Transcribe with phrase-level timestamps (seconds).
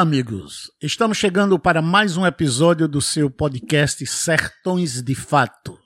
[0.00, 0.72] Olá, amigos.
[0.80, 5.78] Estamos chegando para mais um episódio do seu podcast Sertões de Fato.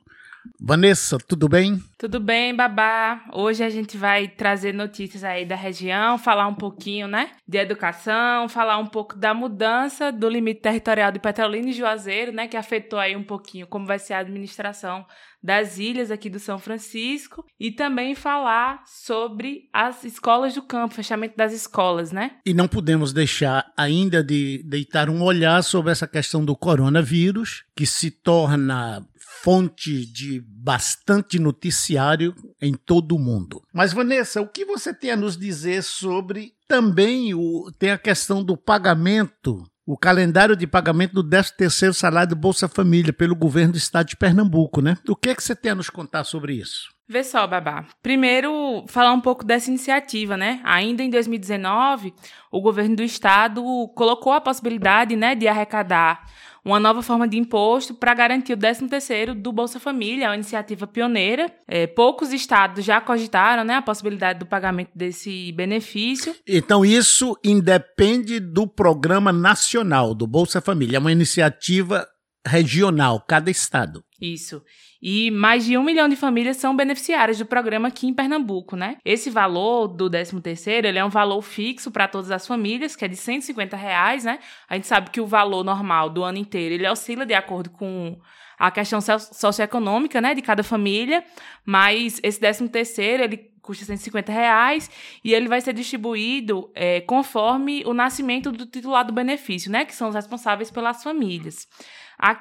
[0.60, 1.82] Vanessa, tudo bem?
[1.98, 3.24] Tudo bem, babá.
[3.32, 8.48] Hoje a gente vai trazer notícias aí da região, falar um pouquinho, né, de educação,
[8.48, 12.98] falar um pouco da mudança do limite territorial de Petrolina e Juazeiro, né, que afetou
[12.98, 15.04] aí um pouquinho como vai ser a administração
[15.44, 21.36] das ilhas aqui do São Francisco e também falar sobre as escolas do campo, fechamento
[21.36, 22.30] das escolas, né?
[22.46, 27.84] E não podemos deixar ainda de deitar um olhar sobre essa questão do coronavírus, que
[27.84, 29.06] se torna
[29.44, 33.62] fonte de bastante noticiário em todo o mundo.
[33.74, 38.42] Mas Vanessa, o que você tem a nos dizer sobre também o tem a questão
[38.42, 43.76] do pagamento o calendário de pagamento do 13º salário do Bolsa Família pelo governo do
[43.76, 44.96] estado de Pernambuco, né?
[45.06, 46.88] O que é que você tem a nos contar sobre isso?
[47.06, 47.84] Vê só, Babá.
[48.02, 50.62] Primeiro, falar um pouco dessa iniciativa, né?
[50.64, 52.14] Ainda em 2019,
[52.50, 53.62] o governo do estado
[53.94, 56.24] colocou a possibilidade, né, de arrecadar
[56.64, 61.52] uma nova forma de imposto para garantir o 13º do Bolsa Família, uma iniciativa pioneira.
[61.68, 66.34] É, poucos estados já cogitaram né, a possibilidade do pagamento desse benefício.
[66.48, 72.06] Então isso independe do programa nacional do Bolsa Família, é uma iniciativa
[72.46, 74.04] regional, cada estado.
[74.20, 74.62] Isso.
[75.06, 78.96] E mais de um milhão de famílias são beneficiárias do programa aqui em Pernambuco, né?
[79.04, 83.08] Esse valor do 13º, ele é um valor fixo para todas as famílias, que é
[83.08, 84.38] de 150 reais, né?
[84.66, 88.18] A gente sabe que o valor normal do ano inteiro, ele oscila de acordo com
[88.58, 91.22] a questão socioeconômica, né, de cada família,
[91.66, 94.90] mas esse 13º, ele custa 150 reais
[95.22, 99.94] e ele vai ser distribuído é, conforme o nascimento do titular do benefício, né, que
[99.94, 101.68] são os responsáveis pelas famílias.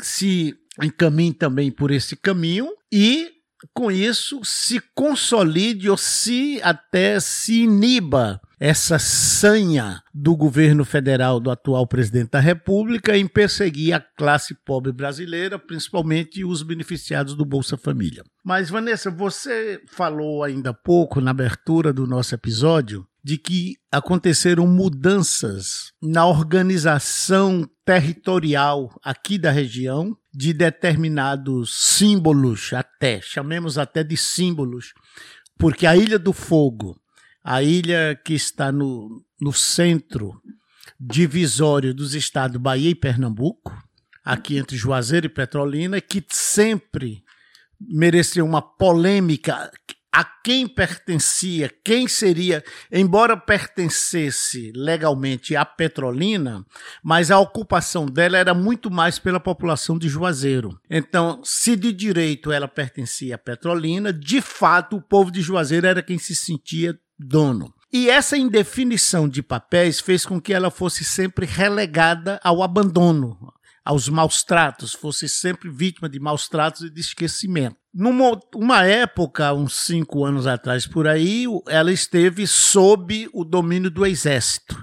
[0.00, 3.30] se encaminhem também por esse caminho e,
[3.72, 11.50] com isso, se consolide ou se até se iniba essa sanha do governo federal do
[11.50, 17.76] atual presidente da República em perseguir a classe pobre brasileira, principalmente os beneficiados do Bolsa
[17.76, 18.22] Família.
[18.44, 24.64] Mas, Vanessa, você falou ainda há pouco, na abertura do nosso episódio, de que aconteceram
[24.64, 34.92] mudanças na organização territorial aqui da região de determinados símbolos, até, chamemos até de símbolos,
[35.58, 37.01] porque a Ilha do Fogo
[37.44, 40.40] a ilha que está no, no centro
[40.98, 43.76] divisório dos estados Bahia e Pernambuco,
[44.24, 47.22] aqui entre Juazeiro e Petrolina, que sempre
[47.80, 49.70] mereceu uma polêmica
[50.14, 52.62] a quem pertencia, quem seria,
[52.92, 56.66] embora pertencesse legalmente à Petrolina,
[57.02, 60.78] mas a ocupação dela era muito mais pela população de Juazeiro.
[60.90, 66.02] Então, se de direito ela pertencia à Petrolina, de fato o povo de Juazeiro era
[66.02, 67.72] quem se sentia dono.
[67.92, 73.52] E essa indefinição de papéis fez com que ela fosse sempre relegada ao abandono,
[73.84, 77.76] aos maus tratos, fosse sempre vítima de maus tratos e de esquecimento.
[77.92, 84.06] Numa uma época, uns cinco anos atrás por aí, ela esteve sob o domínio do
[84.06, 84.82] exército.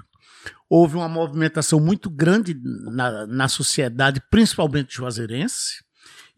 [0.68, 5.82] houve uma movimentação muito grande na, na sociedade, principalmente juazeirense,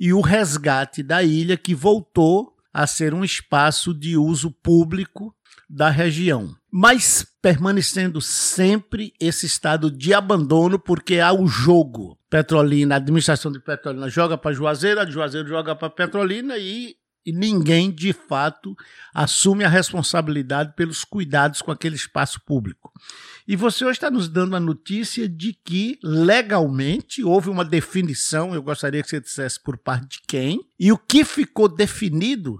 [0.01, 5.35] e o resgate da ilha que voltou a ser um espaço de uso público
[5.73, 12.19] da região, mas permanecendo sempre esse estado de abandono, porque há o jogo.
[12.29, 17.33] Petrolina, a administração de Petrolina joga para Juazeiro, a Juazeiro joga para Petrolina e e
[17.33, 18.75] ninguém, de fato,
[19.15, 22.93] assume a responsabilidade pelos cuidados com aquele espaço público.
[23.47, 28.61] E você hoje está nos dando a notícia de que, legalmente, houve uma definição, eu
[28.61, 32.59] gostaria que você dissesse por parte de quem, e o que ficou definido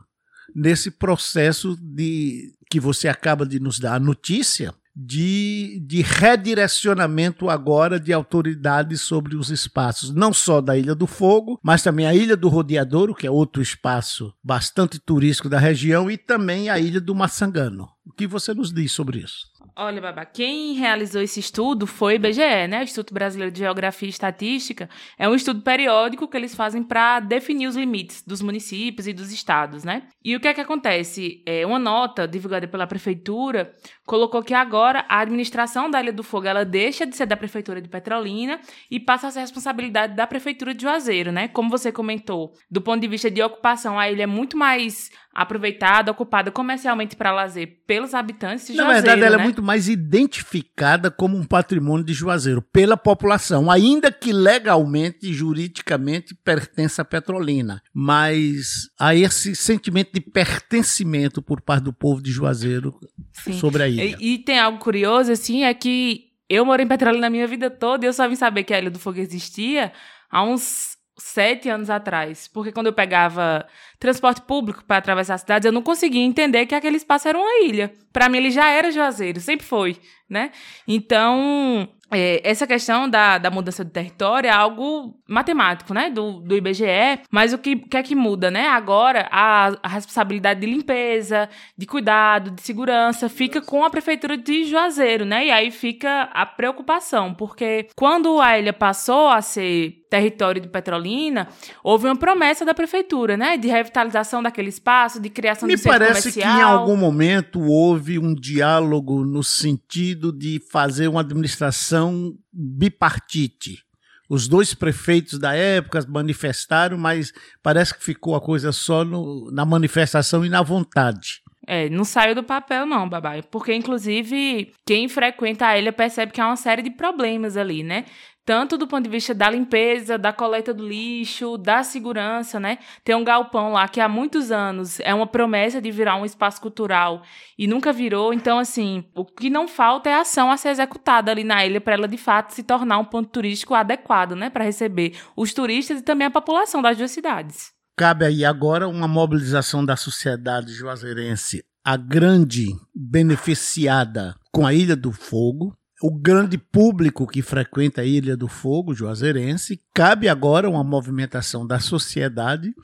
[0.55, 8.01] nesse processo de que você acaba de nos dar a notícia de, de redirecionamento agora
[8.01, 12.35] de autoridades sobre os espaços, não só da Ilha do Fogo, mas também a Ilha
[12.35, 17.15] do Rodeadouro, que é outro espaço bastante turístico da região, e também a Ilha do
[17.15, 17.91] Maçangano.
[18.05, 19.53] O que você nos diz sobre isso?
[19.77, 22.81] Olha, Babá, quem realizou esse estudo foi o IBGE, né?
[22.81, 24.91] O Instituto Brasileiro de Geografia e Estatística.
[25.17, 29.33] É um estudo periódico que eles fazem para definir os limites dos municípios e dos
[29.33, 30.09] estados, né?
[30.23, 31.43] E o que é que acontece?
[31.47, 33.73] É, uma nota divulgada pela prefeitura
[34.05, 37.81] colocou que agora a administração da Ilha do Fogo ela deixa de ser da prefeitura
[37.81, 38.61] de Petrolina
[38.91, 41.49] e passa a ser responsabilidade da prefeitura de Juazeiro, né?
[41.49, 46.11] Como você comentou, do ponto de vista de ocupação, a ilha é muito mais aproveitada,
[46.11, 49.07] ocupada comercialmente para lazer pelos habitantes de Na Juazeiro.
[49.07, 49.43] verdade, ela né?
[49.43, 55.33] é muito mais identificada como um patrimônio de Juazeiro pela população, ainda que legalmente e
[55.33, 57.83] juridicamente pertença à Petrolina.
[57.95, 62.95] Mas há esse sentimento de pertencimento por parte do povo de Juazeiro
[63.33, 63.55] Sim.
[63.55, 64.17] sobre a ilha.
[64.21, 67.71] E, e tem algo curioso, assim, é que eu morei em Petrolina a minha vida
[67.71, 69.91] toda e eu só vim saber que a Ilha do Fogo existia
[70.31, 72.49] há uns sete anos atrás.
[72.49, 73.67] Porque quando eu pegava
[74.03, 77.65] transporte público para atravessar a cidade, eu não conseguia entender que aquele espaço era uma
[77.65, 77.93] ilha.
[78.13, 79.97] Para mim, ele já era Juazeiro, sempre foi,
[80.29, 80.51] né?
[80.89, 86.57] Então, é, essa questão da, da mudança do território é algo matemático, né, do, do
[86.57, 88.67] IBGE, mas o que, que é que muda, né?
[88.67, 94.65] Agora, a, a responsabilidade de limpeza, de cuidado, de segurança, fica com a prefeitura de
[94.65, 95.47] Juazeiro, né?
[95.47, 101.49] E aí fica a preocupação, porque quando a ilha passou a ser território de Petrolina,
[101.83, 105.99] houve uma promessa da prefeitura, né, de revitalização daquele espaço, de criação Me de centro
[105.99, 106.59] parece que comercial.
[106.59, 113.83] em algum momento houve um diálogo no sentido de fazer uma administração bipartite.
[114.29, 119.65] Os dois prefeitos da época manifestaram, mas parece que ficou a coisa só no- na
[119.67, 121.43] manifestação e na vontade.
[121.65, 123.41] É, não saiu do papel não, babai.
[123.43, 128.05] Porque, inclusive, quem frequenta a ilha percebe que há uma série de problemas ali, né?
[128.45, 132.79] Tanto do ponto de vista da limpeza, da coleta do lixo, da segurança, né?
[133.05, 136.61] Tem um galpão lá que há muitos anos é uma promessa de virar um espaço
[136.61, 137.23] cultural
[137.57, 138.35] e nunca virou.
[138.35, 141.95] Então, assim, o que não falta é ação a ser executada ali na ilha para
[141.95, 144.51] ela, de fato, se tornar um ponto turístico adequado, né?
[144.51, 147.71] Para receber os turistas e também a população das duas cidades.
[147.97, 155.13] Cabe aí agora uma mobilização da sociedade juazeirense, a grande beneficiada com a Ilha do
[155.13, 159.81] Fogo, o grande público que frequenta a Ilha do Fogo, juazeirense.
[159.95, 162.75] Cabe agora uma movimentação da sociedade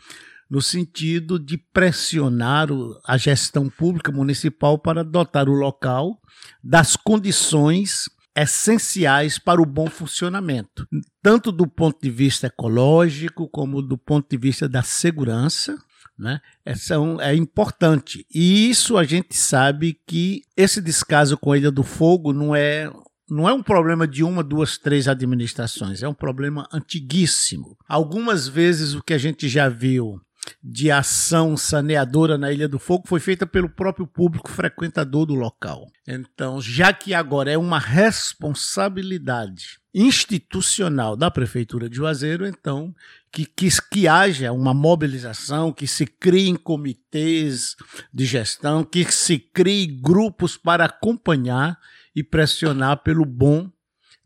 [0.49, 2.69] no sentido de pressionar
[3.07, 6.19] a gestão pública municipal para dotar o local
[6.63, 8.05] das condições
[8.37, 10.87] essenciais para o bom funcionamento,
[11.21, 15.77] tanto do ponto de vista ecológico como do ponto de vista da segurança.
[16.17, 16.41] Né?
[16.65, 18.27] É, são- é importante.
[18.35, 22.91] E isso a gente sabe que esse descaso com a Ilha do Fogo não é,
[23.31, 27.77] não é um problema de uma, duas, três administrações, é um problema antiguíssimo.
[27.89, 30.21] Algumas vezes o que a gente já viu
[30.63, 35.87] de ação saneadora na Ilha do Fogo foi feita pelo próprio público frequentador do local.
[36.07, 42.95] Então, já que agora é uma responsabilidade institucional da Prefeitura de Juazeiro, então,
[43.33, 47.75] que, que, que haja uma mobilização, que se criem comitês
[48.13, 51.79] de gestão, que se criem grupos para acompanhar
[52.19, 53.71] e pressionar pelo bom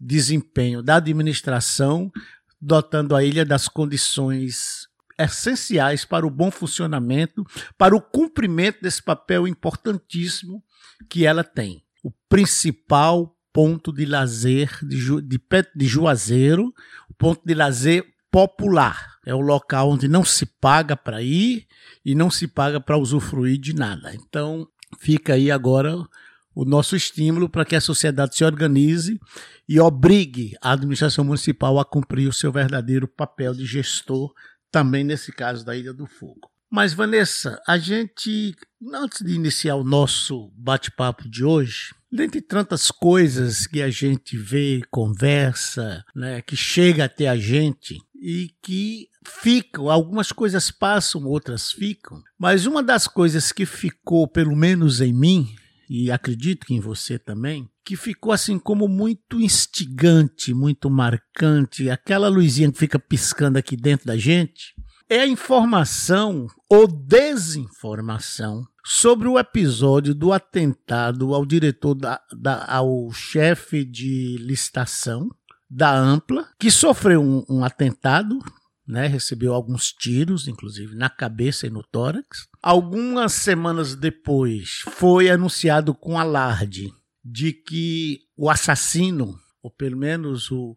[0.01, 2.11] desempenho da administração,
[2.59, 7.45] dotando a ilha das condições essenciais para o bom funcionamento,
[7.77, 10.65] para o cumprimento desse papel importantíssimo
[11.11, 11.85] que ela tem.
[12.03, 15.39] O principal ponto de lazer de, Ju, de,
[15.77, 16.73] de Juazeiro,
[17.11, 19.19] o ponto de lazer popular.
[19.27, 21.67] É o local onde não se paga para ir
[22.03, 24.15] e não se paga para usufruir de nada.
[24.15, 24.67] Então,
[24.99, 25.95] fica aí agora
[26.55, 29.19] o nosso estímulo para que a sociedade se organize
[29.69, 34.33] e obrigue a administração municipal a cumprir o seu verdadeiro papel de gestor
[34.71, 36.51] também nesse caso da Ilha do Fogo.
[36.71, 38.57] Mas, Vanessa, a gente,
[38.95, 44.81] antes de iniciar o nosso bate-papo de hoje, dentre tantas coisas que a gente vê,
[44.91, 52.23] conversa, né, que chega até a gente e que ficam, algumas coisas passam, outras ficam,
[52.39, 55.55] mas uma das coisas que ficou, pelo menos em mim,
[55.95, 62.29] e acredito que em você também, que ficou assim como muito instigante, muito marcante, aquela
[62.29, 64.75] luzinha que fica piscando aqui dentro da gente,
[65.07, 73.13] é a informação ou desinformação sobre o episódio do atentado ao diretor da, da ao
[73.13, 75.29] chefe de licitação
[75.69, 78.39] da Ampla, que sofreu um, um atentado
[78.87, 82.49] né, recebeu alguns tiros, inclusive na cabeça e no tórax.
[82.63, 86.93] Algumas semanas depois, foi anunciado com alarde
[87.25, 90.77] de que o assassino, ou pelo menos o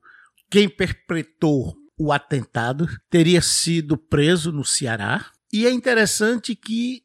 [0.50, 5.32] quem perpetrou o atentado, teria sido preso no Ceará.
[5.52, 7.04] E é interessante que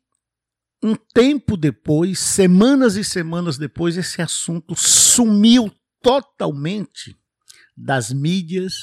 [0.82, 7.16] um tempo depois, semanas e semanas depois, esse assunto sumiu totalmente
[7.76, 8.74] das mídias,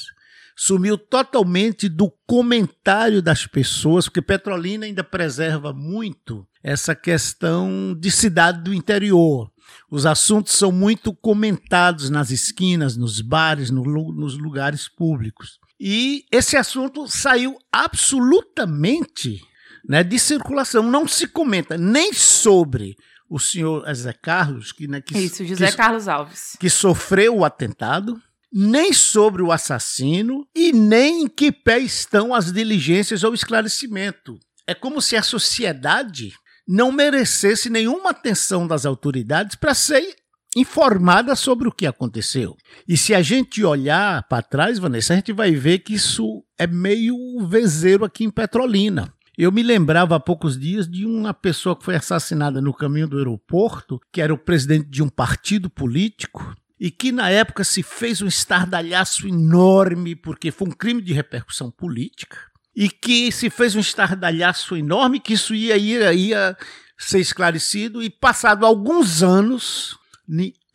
[0.59, 8.63] sumiu totalmente do comentário das pessoas, porque Petrolina ainda preserva muito essa questão de cidade
[8.63, 9.51] do interior.
[9.91, 15.59] Os assuntos são muito comentados nas esquinas, nos bares, no, nos lugares públicos.
[15.79, 19.39] E esse assunto saiu absolutamente
[19.87, 20.81] né, de circulação.
[20.81, 22.95] Não se comenta nem sobre
[23.29, 26.57] o senhor José Carlos, que, né, que Isso, José que, Carlos Alves.
[26.59, 28.19] Que sofreu o atentado,
[28.51, 34.39] nem sobre o assassino e nem em que pé estão as diligências ou esclarecimento.
[34.65, 36.33] É como se a sociedade
[36.67, 40.15] não merecesse nenhuma atenção das autoridades para ser
[40.55, 42.55] informada sobre o que aconteceu.
[42.87, 46.65] E se a gente olhar para trás, Vanessa, a gente vai ver que isso é
[46.65, 47.15] meio
[47.47, 49.13] vezeiro aqui em Petrolina.
[49.37, 53.19] Eu me lembrava há poucos dias de uma pessoa que foi assassinada no caminho do
[53.19, 58.21] aeroporto, que era o presidente de um partido político, e que na época se fez
[58.21, 62.37] um estardalhaço enorme, porque foi um crime de repercussão política,
[62.75, 66.57] e que se fez um estardalhaço enorme, que isso ia, ia, ia
[66.97, 69.97] ser esclarecido, e passado alguns anos,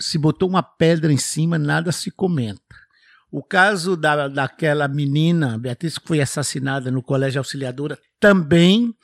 [0.00, 2.60] se botou uma pedra em cima, nada se comenta.
[3.30, 8.94] O caso da, daquela menina, Beatriz, que foi assassinada no Colégio Auxiliadora, também.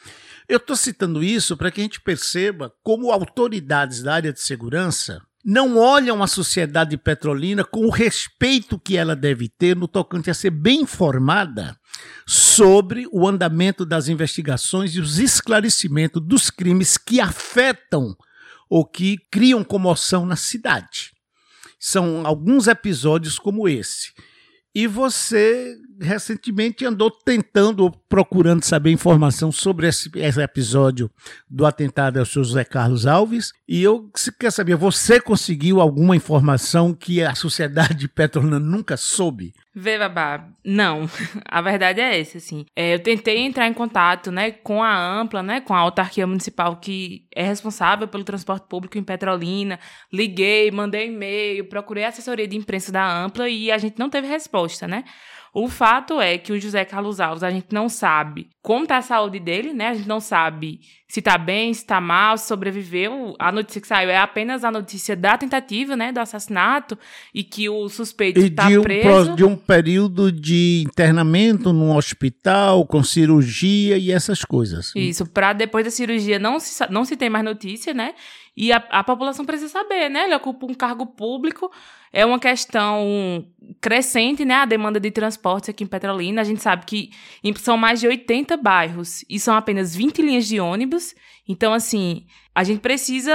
[0.47, 5.23] Eu estou citando isso para que a gente perceba como autoridades da área de segurança
[5.45, 10.35] não olham a sociedade petrolina com o respeito que ela deve ter no tocante a
[10.35, 11.79] ser bem informada
[12.27, 18.17] sobre o andamento das investigações e os esclarecimentos dos crimes que afetam
[18.69, 21.13] ou que criam comoção na cidade.
[21.79, 24.13] São alguns episódios como esse.
[24.75, 31.11] E você recentemente andou tentando procurando saber informação sobre esse, esse, episódio
[31.49, 33.53] do atentado ao seu José Carlos Alves.
[33.67, 39.53] E eu quer saber, você conseguiu alguma informação que a sociedade petrolina nunca soube?
[39.75, 41.09] Vê, Babá, não.
[41.47, 42.67] A verdade é essa, assim.
[42.75, 46.77] É, eu tentei entrar em contato, né, com a Ampla, né, com a autarquia municipal
[46.77, 49.79] que é responsável pelo transporte público em Petrolina.
[50.13, 54.27] Liguei, mandei e-mail, procurei a assessoria de imprensa da Ampla e a gente não teve
[54.27, 55.05] resposta, né?
[55.59, 59.03] O fato é que o José Carlos Alves, a gente não sabe como está a
[59.03, 59.89] saúde dele, né?
[59.89, 63.35] A gente não sabe se está bem, se está mal, se sobreviveu.
[63.39, 66.99] A notícia que saiu é apenas a notícia da tentativa, né, do assassinato
[67.35, 69.35] e que o suspeito está um, preso.
[69.35, 74.93] De um período de internamento num hospital com cirurgia e essas coisas.
[74.95, 78.15] Isso, para depois da cirurgia não se, não se tem mais notícia, né?
[78.61, 80.25] E a, a população precisa saber, né?
[80.25, 81.71] Ele ocupa um cargo público,
[82.13, 83.47] é uma questão
[83.81, 84.55] crescente, né?
[84.57, 86.41] A demanda de transportes aqui em Petrolina.
[86.41, 87.11] A gente sabe que
[87.55, 91.15] são mais de 80 bairros e são apenas 20 linhas de ônibus.
[91.47, 92.27] Então, assim,
[92.59, 93.33] a gente precisa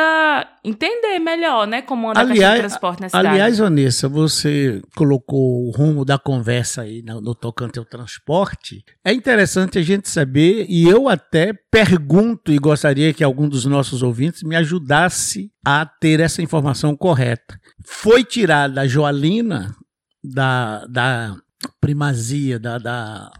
[0.65, 3.25] entender melhor, né, como anda aliás, a transporte na cidade.
[3.25, 8.83] Aliás, Vanessa, você colocou o rumo da conversa aí no, no tocante ao transporte.
[9.01, 14.03] É interessante a gente saber, e eu até pergunto e gostaria que algum dos nossos
[14.03, 17.57] ouvintes me ajudasse a ter essa informação correta.
[17.85, 19.73] Foi tirada a Joalina
[20.21, 21.33] da, da
[21.79, 23.31] primazia, da, da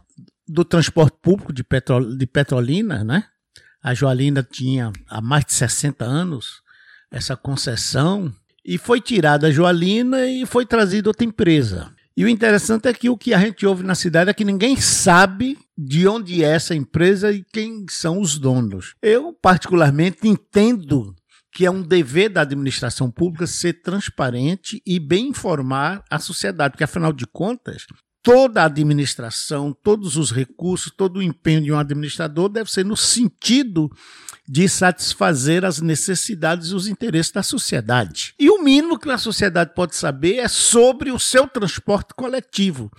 [0.48, 3.25] do transporte público de, Petro, de Petrolina, né?
[3.84, 6.62] A Joalina tinha há mais de 60 anos
[7.12, 11.94] essa concessão e foi tirada a Joalina e foi trazida outra empresa.
[12.16, 14.78] E o interessante é que o que a gente ouve na cidade é que ninguém
[14.78, 18.96] sabe de onde é essa empresa e quem são os donos.
[19.02, 21.13] Eu, particularmente, entendo
[21.52, 26.84] que é um dever da administração pública ser transparente e bem informar a sociedade, porque
[26.84, 27.86] afinal de contas,
[28.24, 32.96] toda a administração, todos os recursos, todo o empenho de um administrador deve ser no
[32.96, 33.92] sentido
[34.48, 38.34] de satisfazer as necessidades e os interesses da sociedade.
[38.39, 42.89] E o mínimo que a sociedade pode saber é sobre o seu transporte coletivo.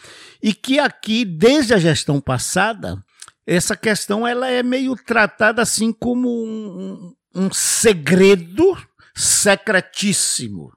[0.42, 3.02] E que aqui, desde a gestão passada,
[3.46, 8.76] essa questão ela é meio tratada assim como um, um segredo
[9.14, 10.70] secretíssimo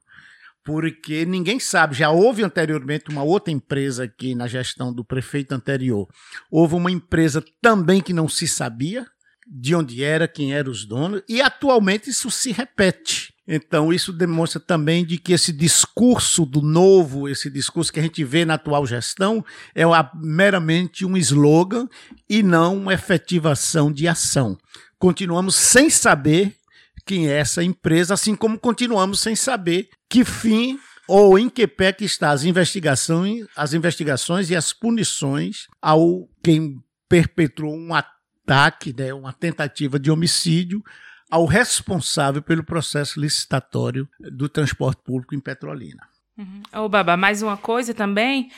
[0.68, 1.96] porque ninguém sabe.
[1.96, 6.10] Já houve anteriormente uma outra empresa aqui na gestão do prefeito anterior.
[6.52, 9.08] Houve uma empresa também que não se sabia
[9.50, 13.34] de onde era, quem eram os donos, e atualmente isso se repete.
[13.48, 18.22] Então, isso demonstra também de que esse discurso do novo, esse discurso que a gente
[18.26, 19.84] vê na atual gestão, é
[20.16, 21.88] meramente um slogan
[22.30, 24.58] e não uma efetivação de ação.
[25.00, 26.58] Continuamos sem saber
[27.08, 31.94] quem é essa empresa, assim como continuamos sem saber que fim ou em que pé
[31.94, 39.14] que está as investigações, as investigações e as punições ao quem perpetrou um ataque, né,
[39.14, 40.84] uma tentativa de homicídio
[41.32, 46.04] ao responsável pelo processo licitatório do transporte público em Petrolina.
[46.38, 46.62] Uhum.
[46.84, 48.52] Ô, Baba, mais uma coisa também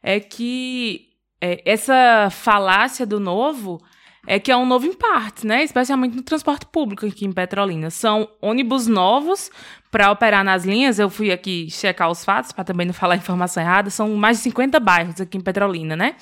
[0.00, 1.08] é que
[1.40, 3.84] é, essa falácia do novo
[4.26, 4.96] é que é um novo em
[5.44, 5.62] né?
[5.62, 7.90] Especialmente no transporte público aqui em Petrolina.
[7.90, 9.50] São ônibus novos
[9.90, 10.98] para operar nas linhas.
[10.98, 13.88] Eu fui aqui checar os fatos para também não falar informação errada.
[13.88, 16.16] São mais de 50 bairros aqui em Petrolina, né?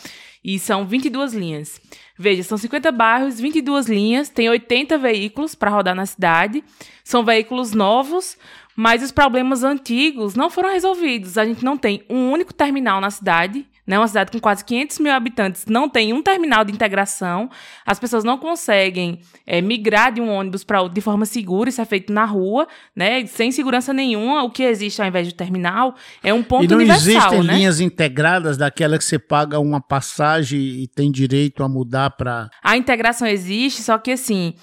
[0.45, 1.81] E são 22 linhas.
[2.19, 6.63] Veja, são 50 bairros, 22 linhas, tem 80 veículos para rodar na cidade.
[7.03, 8.37] São veículos novos,
[8.77, 11.39] mas os problemas antigos não foram resolvidos.
[11.39, 13.99] A gente não tem um único terminal na cidade né?
[13.99, 17.51] Uma cidade com quase 500 mil habitantes não tem um terminal de integração.
[17.85, 21.69] As pessoas não conseguem é, migrar de um ônibus para outro de forma segura.
[21.69, 22.67] Isso é feito na rua,
[22.97, 23.27] né?
[23.27, 24.43] Sem segurança nenhuma.
[24.43, 26.75] O que existe ao invés de terminal é um ponto universal.
[26.75, 27.59] E não universal, existem né?
[27.59, 32.49] linhas integradas daquela que você paga uma passagem e tem direito a mudar para.
[32.63, 34.55] A integração existe, só que assim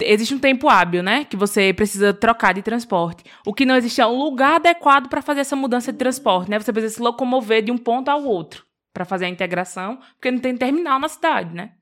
[0.00, 1.24] existe um tempo hábil, né?
[1.24, 3.24] Que você precisa trocar de transporte.
[3.46, 6.58] O que não existe é um lugar adequado para fazer essa mudança de transporte, né?
[6.58, 10.38] Você precisa se locomover de um ponto ao outro para fazer a integração, porque não
[10.38, 11.72] tem terminal na cidade, né?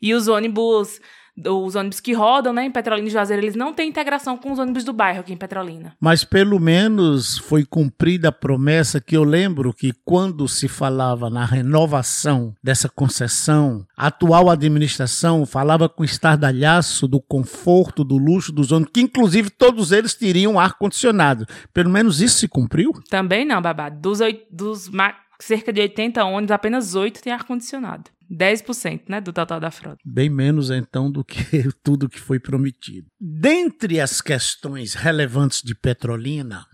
[0.00, 1.00] E os ônibus
[1.46, 4.58] os ônibus que rodam, né, em Petrolina e Juazeiro, eles não têm integração com os
[4.58, 5.94] ônibus do bairro aqui em Petrolina.
[6.00, 11.44] Mas pelo menos foi cumprida a promessa que eu lembro que quando se falava na
[11.44, 18.92] renovação dessa concessão, a atual administração falava com estardalhaço do conforto, do luxo dos ônibus,
[18.92, 21.46] que inclusive todos eles teriam ar condicionado.
[21.72, 22.92] Pelo menos isso se cumpriu?
[23.08, 24.00] Também não, babado.
[24.00, 24.90] Dos, dos
[25.38, 28.10] cerca de 80 ônibus, apenas 8 têm ar-condicionado.
[28.30, 29.98] 10% né, do total da frota.
[30.04, 33.08] Bem menos, então, do que tudo que foi prometido.
[33.20, 36.64] Dentre as questões relevantes de Petrolina,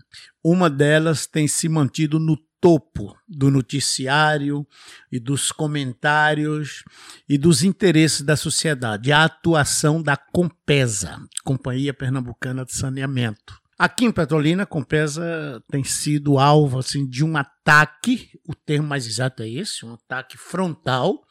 [0.43, 4.65] uma delas tem se mantido no topo do noticiário
[5.11, 6.83] e dos comentários
[7.27, 13.66] e dos interesses da sociedade, a atuação da Compesa, Companhia Pernambucana de Saneamento.
[13.77, 19.05] Aqui em Petrolina, a Compesa tem sido alvo assim, de um ataque, o termo mais
[19.05, 21.23] exato é esse, um ataque frontal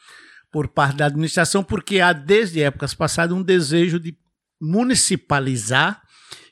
[0.53, 4.17] por parte da administração, porque há desde épocas passadas um desejo de
[4.61, 6.01] municipalizar,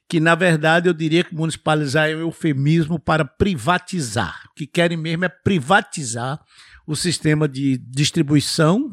[0.09, 4.49] que na verdade eu diria que municipalizar é um eufemismo para privatizar.
[4.51, 6.45] O que querem mesmo é privatizar
[6.89, 8.93] o sistema de distribuição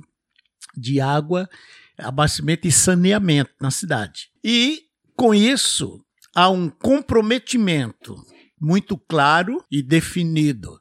[0.77, 1.49] de água,
[1.97, 4.29] abastecimento e saneamento na cidade.
[4.43, 4.83] E
[5.15, 5.99] com isso,
[6.35, 8.15] há um comprometimento
[8.59, 10.79] muito claro e definido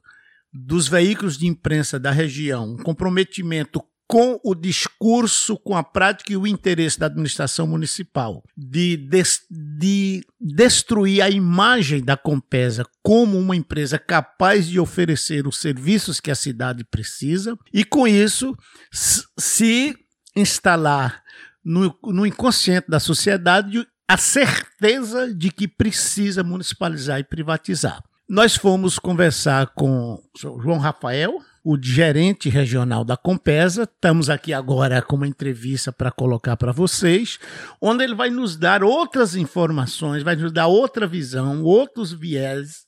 [0.53, 6.35] dos veículos de imprensa da região, um comprometimento com o discurso, com a prática e
[6.35, 13.55] o interesse da administração municipal de, des, de destruir a imagem da Compesa como uma
[13.55, 18.53] empresa capaz de oferecer os serviços que a cidade precisa e, com isso,
[18.91, 19.95] se
[20.35, 21.23] instalar
[21.63, 28.03] no, no inconsciente da sociedade a certeza de que precisa municipalizar e privatizar.
[28.27, 33.83] Nós fomos conversar com João Rafael, o gerente regional da Compesa.
[33.83, 37.39] Estamos aqui agora com uma entrevista para colocar para vocês,
[37.79, 42.85] onde ele vai nos dar outras informações, vai nos dar outra visão, outros viés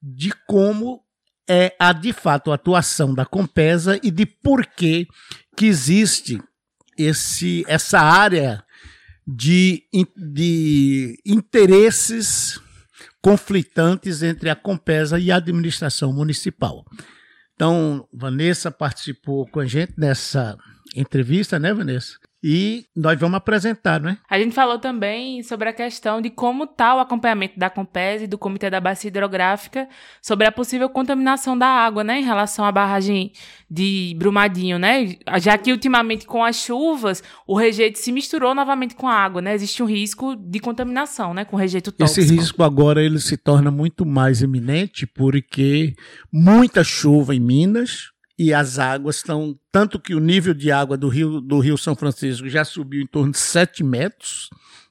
[0.00, 1.02] de como
[1.50, 5.08] é a de fato a atuação da Compesa e de por que
[5.56, 6.40] que existe
[6.96, 8.64] esse essa área
[9.26, 9.84] de,
[10.16, 12.60] de interesses
[13.20, 16.84] conflitantes entre a Compesa e a administração municipal.
[17.54, 20.58] Então, Vanessa participou com a gente nessa
[20.96, 22.18] entrevista, né, Vanessa?
[22.42, 24.18] E nós vamos apresentar, não é?
[24.28, 28.26] A gente falou também sobre a questão de como está o acompanhamento da Compes e
[28.26, 29.88] do Comitê da Bacia Hidrográfica
[30.20, 33.32] sobre a possível contaminação da água, né, em relação à barragem
[33.70, 35.16] de Brumadinho, né?
[35.40, 39.54] Já que ultimamente com as chuvas o rejeito se misturou novamente com a água, né?
[39.54, 42.20] Existe um risco de contaminação, né, com rejeito tóxico.
[42.20, 45.94] Esse risco agora ele se torna muito mais iminente porque
[46.32, 48.11] muita chuva em Minas,
[48.42, 49.56] e as águas estão.
[49.70, 53.06] Tanto que o nível de água do rio, do rio São Francisco já subiu em
[53.06, 54.50] torno de 7 metros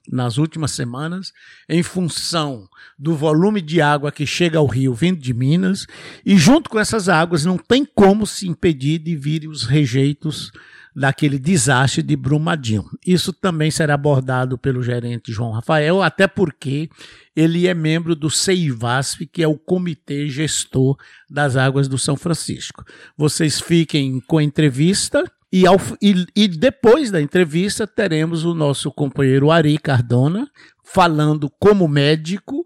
[0.09, 1.31] nas últimas semanas,
[1.69, 5.85] em função do volume de água que chega ao rio vindo de Minas,
[6.25, 10.51] e junto com essas águas não tem como se impedir de virem os rejeitos
[10.95, 12.85] daquele desastre de Brumadinho.
[13.05, 16.89] Isso também será abordado pelo gerente João Rafael, até porque
[17.35, 20.97] ele é membro do CEIVASP, que é o Comitê Gestor
[21.29, 22.83] das Águas do São Francisco.
[23.17, 25.23] Vocês fiquem com a entrevista.
[25.53, 30.49] E, ao, e, e depois da entrevista, teremos o nosso companheiro Ari Cardona
[30.81, 32.65] falando como médico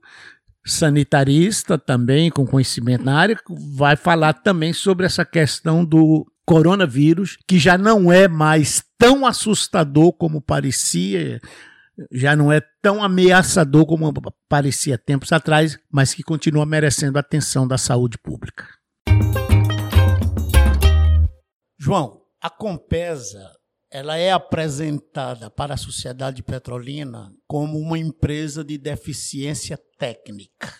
[0.66, 3.38] sanitarista também, com conhecimento na área,
[3.76, 10.14] vai falar também sobre essa questão do coronavírus, que já não é mais tão assustador
[10.14, 11.42] como parecia,
[12.12, 14.12] já não é tão ameaçador como
[14.48, 18.68] parecia tempos atrás, mas que continua merecendo a atenção da saúde pública.
[21.78, 23.52] João, a Compesa
[23.92, 30.74] ela é apresentada para a sociedade petrolina como uma empresa de deficiência técnica.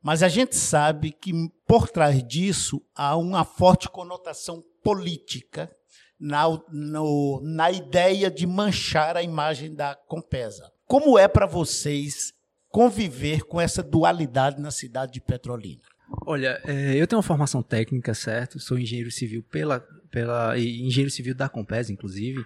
[0.00, 1.32] Mas a gente sabe que
[1.66, 5.70] por trás disso há uma forte conotação política
[6.18, 10.72] na, no, na ideia de manchar a imagem da Compesa.
[10.86, 12.32] Como é para vocês
[12.70, 15.82] conviver com essa dualidade na cidade de Petrolina?
[16.24, 18.58] Olha, é, eu tenho uma formação técnica, certo?
[18.58, 22.42] Sou engenheiro civil pela, pela engenheiro civil da Compesa, inclusive.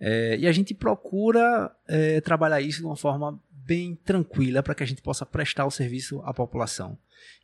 [0.00, 4.82] É, e a gente procura é, trabalhar isso de uma forma bem tranquila para que
[4.82, 6.96] a gente possa prestar o serviço à população.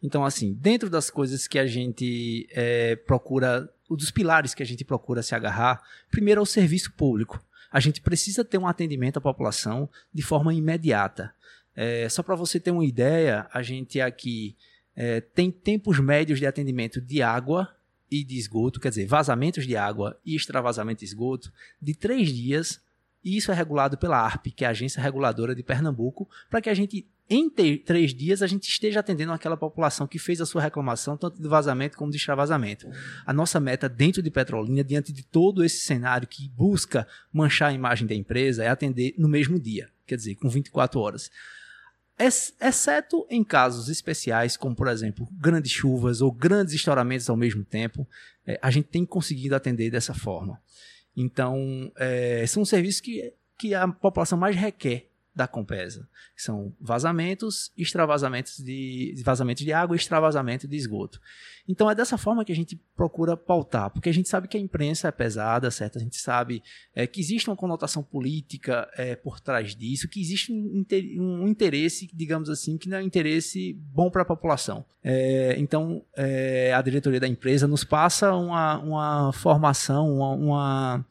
[0.02, 4.84] Então, assim, dentro das coisas que a gente é, procura, dos pilares que a gente
[4.84, 7.42] procura se agarrar, primeiro é o serviço público.
[7.70, 11.34] A gente precisa ter um atendimento à população de forma imediata.
[11.74, 14.56] É, só para você ter uma ideia, a gente aqui
[14.96, 17.74] é, tem tempos médios de atendimento de água
[18.10, 22.80] e de esgoto, quer dizer, vazamentos de água e extravasamento de esgoto, de três dias
[23.24, 26.70] e isso é regulado pela ARP, que é a Agência Reguladora de Pernambuco, para que
[26.70, 30.62] a gente, em três dias, a gente esteja atendendo aquela população que fez a sua
[30.62, 32.88] reclamação, tanto de vazamento como de extravasamento.
[33.26, 37.74] A nossa meta dentro de Petrolina, diante de todo esse cenário que busca manchar a
[37.74, 41.30] imagem da empresa, é atender no mesmo dia, quer dizer, com 24 horas
[42.60, 48.08] exceto em casos especiais, como por exemplo grandes chuvas ou grandes estouramentos ao mesmo tempo,
[48.44, 50.60] é, a gente tem conseguido atender dessa forma.
[51.16, 55.08] Então, é, são serviços que, que a população mais requer
[55.38, 56.08] da Compesa.
[56.36, 61.20] São vazamentos, extravasamentos de, vazamentos de água extravasamento de esgoto.
[61.68, 64.60] Então é dessa forma que a gente procura pautar, porque a gente sabe que a
[64.60, 65.96] imprensa é pesada, certo?
[65.96, 66.60] A gente sabe
[66.92, 70.84] é, que existe uma conotação política é, por trás disso, que existe um,
[71.20, 74.84] um, interesse, digamos assim, que não é um interesse bom para a população.
[75.04, 81.06] É, então é, a diretoria da empresa nos passa uma, uma formação, uma, uma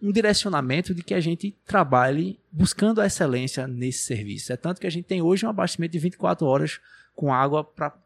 [0.00, 4.52] um direcionamento de que a gente trabalhe buscando a excelência nesse serviço.
[4.52, 6.80] É tanto que a gente tem hoje um abastecimento de 24 horas
[7.14, 7.96] com água para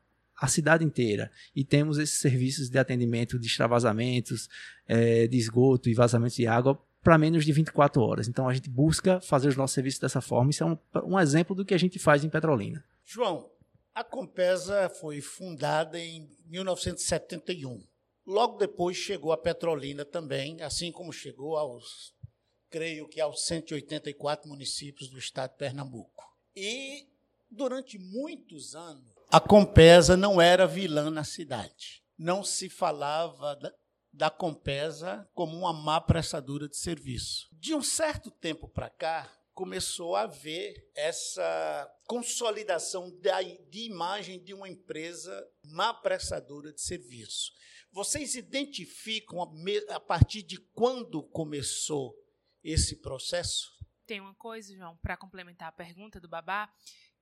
[0.41, 1.31] a cidade inteira.
[1.55, 4.49] E temos esses serviços de atendimento de extravasamentos,
[4.89, 8.29] é, de esgoto e vazamentos de água para menos de 24 horas.
[8.29, 10.51] Então a gente busca fazer os nossos serviços dessa forma.
[10.51, 12.83] Isso é um, um exemplo do que a gente faz em Petrolina.
[13.05, 13.51] João,
[13.95, 17.83] a Compesa foi fundada em 1971.
[18.27, 22.15] Logo depois chegou a Petrolina também, assim como chegou aos,
[22.71, 26.25] creio que aos 184 municípios do estado de Pernambuco.
[26.55, 27.09] E
[27.51, 32.05] durante muitos anos, a Compesa não era vilã na cidade.
[32.19, 33.73] Não se falava da,
[34.13, 37.49] da Compesa como uma má prestadora de serviço.
[37.53, 43.11] De um certo tempo para cá, começou a haver essa consolidação
[43.71, 47.53] de imagem de uma empresa má prestadora de serviço.
[47.93, 52.17] Vocês identificam a, a partir de quando começou
[52.65, 53.71] esse processo?
[54.07, 56.73] Tem uma coisa, João, para complementar a pergunta do Babá,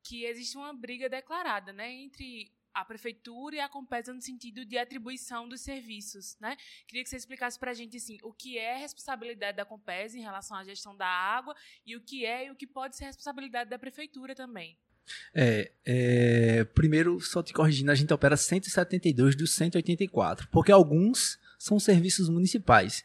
[0.01, 4.79] que existe uma briga declarada, né, entre a prefeitura e a Compesa no sentido de
[4.79, 6.57] atribuição dos serviços, né?
[6.87, 10.23] Queria que você explicasse para a gente assim, o que é responsabilidade da Compesa em
[10.23, 11.53] relação à gestão da água
[11.85, 14.79] e o que é e o que pode ser responsabilidade da prefeitura também.
[15.35, 21.79] É, é, primeiro, só te corrigindo, a gente opera 172 dos 184, porque alguns são
[21.79, 23.05] serviços municipais.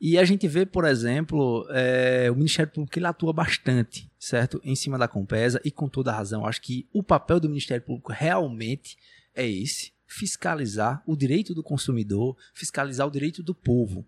[0.00, 4.60] E a gente vê, por exemplo, é, o Ministério Público ele atua bastante, certo?
[4.64, 6.44] Em cima da Compesa e com toda razão.
[6.44, 8.98] Acho que o papel do Ministério Público realmente
[9.34, 14.06] é esse: fiscalizar o direito do consumidor, fiscalizar o direito do povo.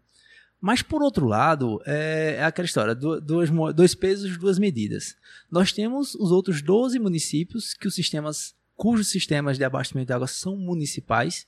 [0.60, 5.16] Mas, por outro lado, é, é aquela história: dois, dois pesos, duas medidas.
[5.50, 10.26] Nós temos os outros 12 municípios que os sistemas, cujos sistemas de abastecimento de água
[10.26, 11.46] são municipais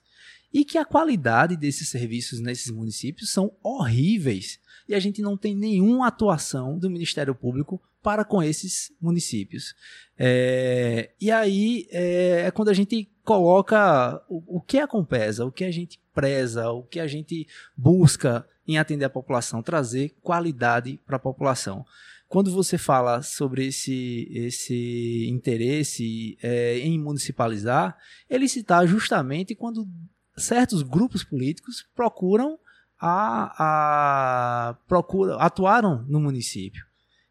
[0.52, 5.54] e que a qualidade desses serviços nesses municípios são horríveis e a gente não tem
[5.54, 9.74] nenhuma atuação do Ministério Público para com esses municípios.
[10.16, 15.44] É, e aí é, é, quando a gente coloca o, o que é a Compesa,
[15.44, 20.14] o que a gente preza, o que a gente busca em atender a população, trazer
[20.22, 21.86] qualidade para a população.
[22.28, 27.96] Quando você fala sobre esse, esse interesse é, em municipalizar,
[28.28, 29.88] ele se está justamente quando
[30.36, 32.58] certos grupos políticos procuram
[33.00, 36.86] a, a procura, atuaram no município.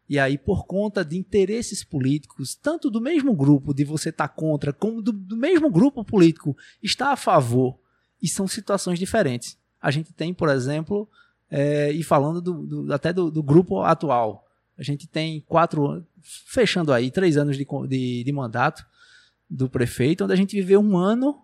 [0.08, 4.34] E aí, por conta de interesses políticos, tanto do mesmo grupo de você estar tá
[4.34, 7.78] contra, como do, do, mesmo grupo político está a favor,
[8.20, 9.56] e são situações diferentes.
[9.80, 11.08] A gente tem, por exemplo,
[11.50, 16.92] é, e falando do, do, até do, do, grupo atual, a gente tem quatro, fechando
[16.92, 18.86] aí, três anos de, de, de mandato
[19.48, 21.42] do prefeito, onde a gente viveu um ano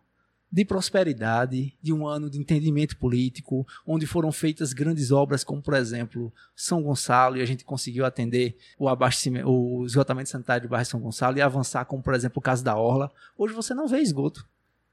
[0.54, 5.74] de prosperidade, de um ano de entendimento político, onde foram feitas grandes obras, como por
[5.74, 10.86] exemplo São Gonçalo, e a gente conseguiu atender o abastecimento, o esgotamento sanitário do bairro
[10.86, 13.10] São Gonçalo e avançar, como por exemplo o caso da Orla.
[13.36, 14.46] Hoje você não vê esgoto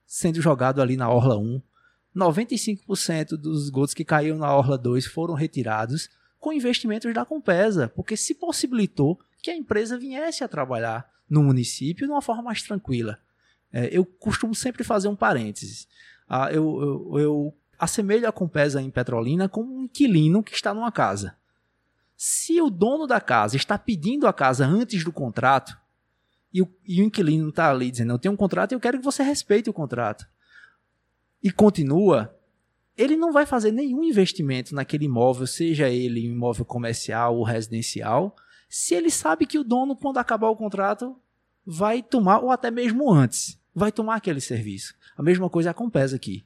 [0.08, 1.62] sendo jogado ali na Orla 1.
[2.16, 8.18] 95% dos esgotos que caíram na Orla 2 foram retirados com investimentos da Compesa, porque
[8.18, 13.20] se possibilitou que a empresa viesse a trabalhar no município de uma forma mais tranquila.
[13.72, 15.88] É, eu costumo sempre fazer um parênteses.
[16.28, 20.92] Ah, eu, eu, eu assemelho a Compesa em Petrolina como um inquilino que está numa
[20.92, 21.36] casa.
[22.18, 25.76] Se o dono da casa está pedindo a casa antes do contrato,
[26.54, 28.98] e o, e o inquilino está ali dizendo, eu tenho um contrato e eu quero
[28.98, 30.28] que você respeite o contrato,
[31.44, 32.36] e continua,
[32.98, 38.36] ele não vai fazer nenhum investimento naquele imóvel, seja ele um imóvel comercial ou residencial,
[38.70, 41.16] se ele sabe que o dono, quando acabar o contrato,
[41.66, 44.94] vai tomar, ou até mesmo antes, vai tomar aquele serviço.
[45.18, 46.46] A mesma coisa acontece aqui.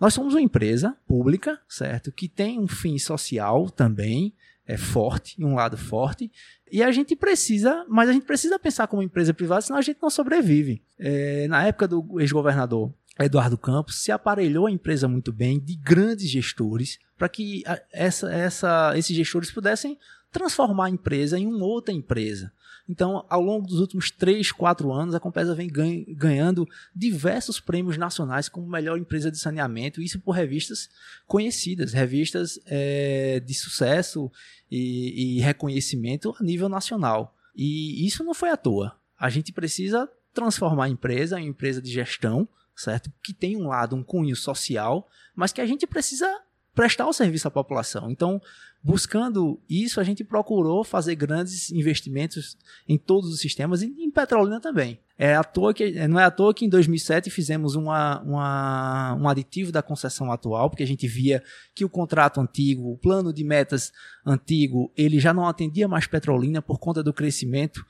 [0.00, 2.12] Nós somos uma empresa pública, certo?
[2.12, 4.32] Que tem um fim social também,
[4.66, 6.30] é forte, um lado forte,
[6.70, 9.98] e a gente precisa, mas a gente precisa pensar como empresa privada, senão a gente
[10.00, 10.82] não sobrevive.
[10.98, 12.92] É, na época do ex-governador
[13.24, 18.92] Eduardo Campos, se aparelhou a empresa muito bem, de grandes gestores, para que essa, essa,
[18.96, 19.98] esses gestores pudessem
[20.30, 22.52] transformar a empresa em uma outra empresa.
[22.88, 25.70] Então, ao longo dos últimos 3, 4 anos, a Compesa vem
[26.08, 30.88] ganhando diversos prêmios nacionais como melhor empresa de saneamento, isso por revistas
[31.26, 34.32] conhecidas, revistas é, de sucesso
[34.70, 37.36] e, e reconhecimento a nível nacional.
[37.54, 38.96] E isso não foi à toa.
[39.18, 43.10] A gente precisa transformar a empresa em empresa de gestão, certo?
[43.22, 46.26] Que tem um lado, um cunho social, mas que a gente precisa
[46.74, 48.08] prestar o serviço à população.
[48.08, 48.40] Então,
[48.82, 52.56] buscando isso, a gente procurou fazer grandes investimentos
[52.88, 55.00] em todos os sistemas e em Petrolina também.
[55.18, 59.28] É à toa que, não é à toa que em 2007 fizemos uma, uma, um
[59.28, 61.42] aditivo da concessão atual, porque a gente via
[61.74, 63.92] que o contrato antigo, o plano de metas
[64.24, 67.84] antigo, ele já não atendia mais Petrolina por conta do crescimento.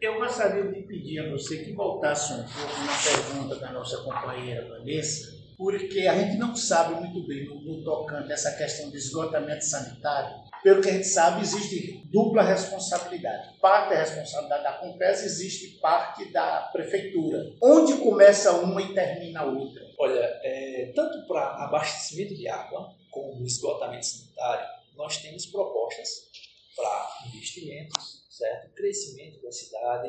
[0.00, 4.66] Eu gostaria de pedir a você que voltasse um pouco na pergunta da nossa companheira
[4.66, 9.62] Vanessa, porque a gente não sabe muito bem no, no tocante essa questão de esgotamento
[9.62, 10.42] sanitário.
[10.62, 13.58] Pelo que a gente sabe, existe dupla responsabilidade.
[13.60, 17.52] Parte da responsabilidade da Compesa, existe parte da prefeitura.
[17.62, 19.82] Onde começa uma e termina a outra?
[19.98, 26.30] Olha, é, tanto para abastecimento de água como esgotamento sanitário, nós temos propostas
[26.74, 28.74] para investimentos, certo?
[28.74, 30.08] crescimento da cidade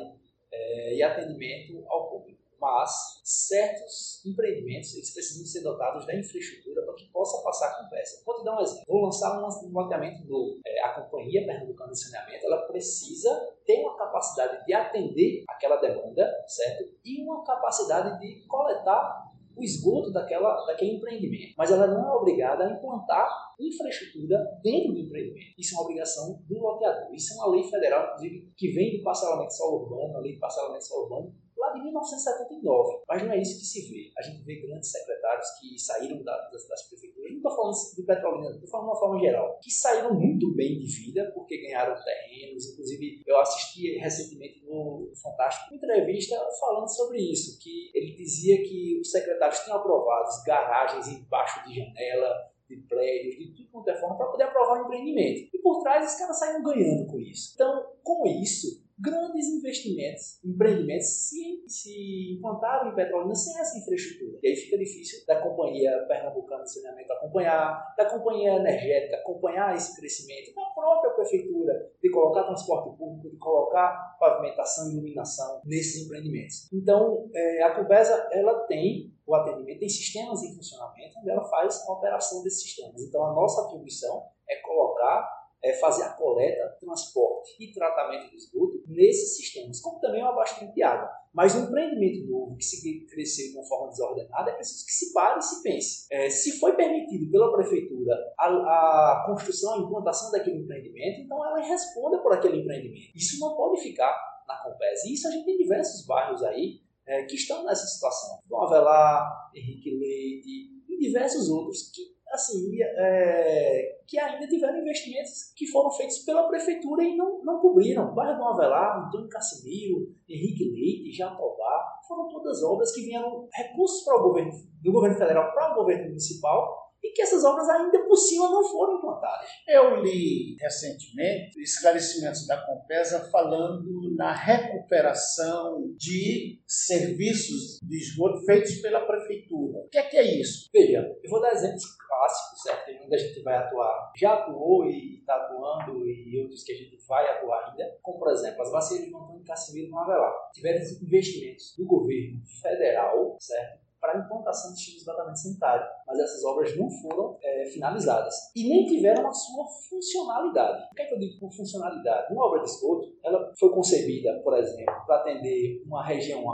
[0.51, 6.93] é, e atendimento ao público mas certos empreendimentos eles precisam ser dotados da infraestrutura para
[6.93, 8.21] que possa passar com peça.
[8.23, 8.85] Vou te dar um exemplo.
[8.87, 10.59] Vou lançar um loteamento novo.
[10.63, 16.31] É, a Companhia Pernambucana de Saneamento ela precisa ter uma capacidade de atender aquela demanda,
[16.47, 16.93] certo?
[17.03, 19.30] E uma capacidade de coletar
[19.63, 21.53] esgoto daquela, daquele empreendimento.
[21.57, 23.27] Mas ela não é obrigada a implantar
[23.59, 25.53] infraestrutura dentro do empreendimento.
[25.57, 27.13] Isso é uma obrigação do loteador.
[27.13, 30.39] Isso é uma lei federal, inclusive, que vem do parcelamento solo urbano, a lei do
[30.39, 31.35] parcelamento solo urbano,
[31.73, 33.03] de 1979.
[33.07, 34.11] Mas não é isso que se vê.
[34.17, 38.03] A gente vê grandes secretários que saíram da, das, das, prefeituras, não estou falando de
[38.03, 41.95] Petrolina, estou falando de uma forma geral, que saíram muito bem de vida porque ganharam
[42.03, 42.71] terrenos.
[42.71, 48.99] Inclusive, eu assisti recentemente no Fantástico uma entrevista falando sobre isso, que ele dizia que
[48.99, 54.17] os secretários tinham aprovado garagens embaixo de janela, de prédios, de tudo quanto é forma,
[54.17, 55.49] para poder aprovar o empreendimento.
[55.53, 57.51] E por trás, os caras saem ganhando com isso.
[57.55, 64.39] Então, com isso, grandes investimentos, empreendimentos se, se implantaram em Petrolina sem essa infraestrutura.
[64.43, 69.99] E aí fica difícil da companhia pernambucana de saneamento acompanhar, da companhia energética acompanhar esse
[69.99, 76.71] crescimento, da própria prefeitura de colocar transporte público, de colocar pavimentação e iluminação nesses empreendimentos.
[76.71, 81.87] Então, é, a Cubesa ela tem o atendimento, tem sistemas em funcionamento onde ela faz
[81.87, 83.01] a operação desses sistemas.
[83.01, 88.83] Então, a nossa atribuição é colocar é, fazer a coleta, transporte e tratamento do esgoto
[88.87, 91.09] nesses sistemas, como também o abastecimento de água.
[91.33, 95.13] Mas um empreendimento novo que se crescer de uma forma desordenada é preciso que se
[95.13, 96.07] pare e se pense.
[96.11, 101.59] É, se foi permitido pela prefeitura a, a, construção, a implantação daquele empreendimento, então ela
[101.59, 103.15] responda por aquele empreendimento.
[103.15, 104.13] Isso não pode ficar
[104.47, 105.05] na Compes.
[105.05, 108.39] E isso a gente tem diversos bairros aí é, que estão nessa situação.
[108.45, 115.67] Dom Avelar, Henrique Leite e diversos outros que assim, é, que ainda tiveram investimentos que
[115.67, 118.13] foram feitos pela prefeitura e não, não cobriram.
[118.13, 124.19] Bairro do Avelar, Antônio Casimiro, Henrique Leite, Jatobá, foram todas obras que vieram recursos para
[124.19, 128.15] o governo, do governo federal para o governo municipal e que essas obras ainda por
[128.15, 129.47] cima não foram implantadas.
[129.67, 139.05] Eu li recentemente esclarecimentos da Compesa falando na recuperação de serviços de esgoto feitos pela
[139.05, 139.79] prefeitura.
[139.79, 140.69] O que é que é isso?
[140.71, 141.83] Veja, eu vou dar exemplos
[142.21, 143.03] clássicos, certo?
[143.03, 146.97] Onde a gente vai atuar, já atuou e está atuando, e outros que a gente
[147.07, 150.33] vai atuar ainda, como por exemplo as bacias de Antônio Casimiro no Avelar.
[150.53, 153.81] Tiveram investimentos do governo federal, certo?
[153.99, 158.33] para a implantação de sistemas de tratamento sanitário, mas essas obras não foram é, finalizadas
[158.55, 160.87] e nem tiveram a sua funcionalidade.
[160.91, 162.33] O que é que eu digo por funcionalidade?
[162.33, 166.49] Uma obra de esgoto, ela foi concebida, por exemplo, para atender uma região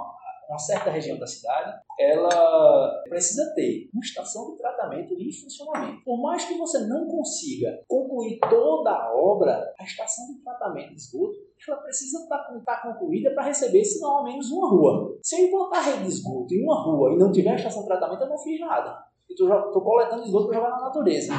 [0.50, 6.04] uma certa região da cidade, ela precisa ter uma estação de tratamento em funcionamento.
[6.04, 10.96] Por mais que você não consiga concluir toda a obra, a estação de tratamento de
[10.96, 15.18] esgoto ela precisa estar, tá tá concluída para receber, se não ao menos uma rua.
[15.22, 18.22] Se eu implantar rede de esgoto em uma rua e não tiver estação de tratamento,
[18.22, 19.04] eu não fiz nada.
[19.30, 21.34] Eu estou coletando esgoto para jogar na natureza.